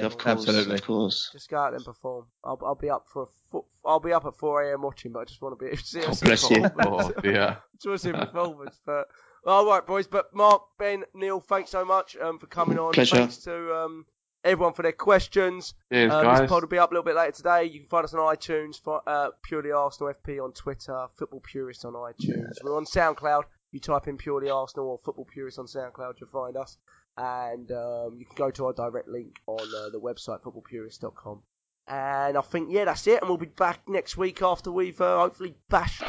[0.00, 0.38] Yeah, of course.
[0.48, 0.74] Absolutely.
[0.76, 1.30] of course.
[1.32, 2.26] Just go out there and perform.
[2.44, 4.82] I'll, I'll be up for a fo- I'll be up at 4 a.m.
[4.82, 6.60] watching, but I just want to be see God see a bless you.
[6.62, 7.14] performance.
[7.16, 7.58] Oh, dear.
[7.74, 8.80] just want to see a performance.
[8.86, 9.08] But
[9.46, 10.06] all right, boys.
[10.06, 12.92] But Mark, Ben, Neil, thanks so much um, for coming on.
[12.92, 13.16] Pleasure.
[13.16, 14.06] Thanks to um,
[14.44, 15.74] everyone for their questions.
[15.92, 16.40] Cheers, Um, guys.
[16.40, 17.64] this pod will be up a little bit later today.
[17.64, 21.84] You can find us on iTunes, for, uh, Purely Arsenal FP on Twitter, Football Purist
[21.84, 22.52] on iTunes.
[22.62, 23.42] We're on SoundCloud.
[23.72, 26.76] You type in Purely Arsenal or Football Purist on SoundCloud, you'll find us.
[27.16, 31.42] And um, you can go to our direct link on uh, the website, footballpurist.com.
[31.88, 33.20] And I think, yeah, that's it.
[33.20, 36.02] And we'll be back next week after we've uh, hopefully bashed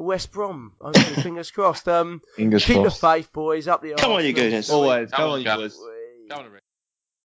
[0.00, 0.72] West Brom.
[0.80, 1.88] Hopefully, fingers crossed.
[1.88, 3.00] Um, Fingers keep crossed.
[3.00, 3.68] the faith, boys.
[3.68, 4.34] Up the Come on, you Arsenal.
[4.34, 4.70] goodness.
[4.70, 5.10] Always.
[5.10, 5.58] Come Come on, on, you guys.
[5.58, 5.78] boys.
[5.78, 6.34] Whee.
[6.34, 6.63] On, Rick.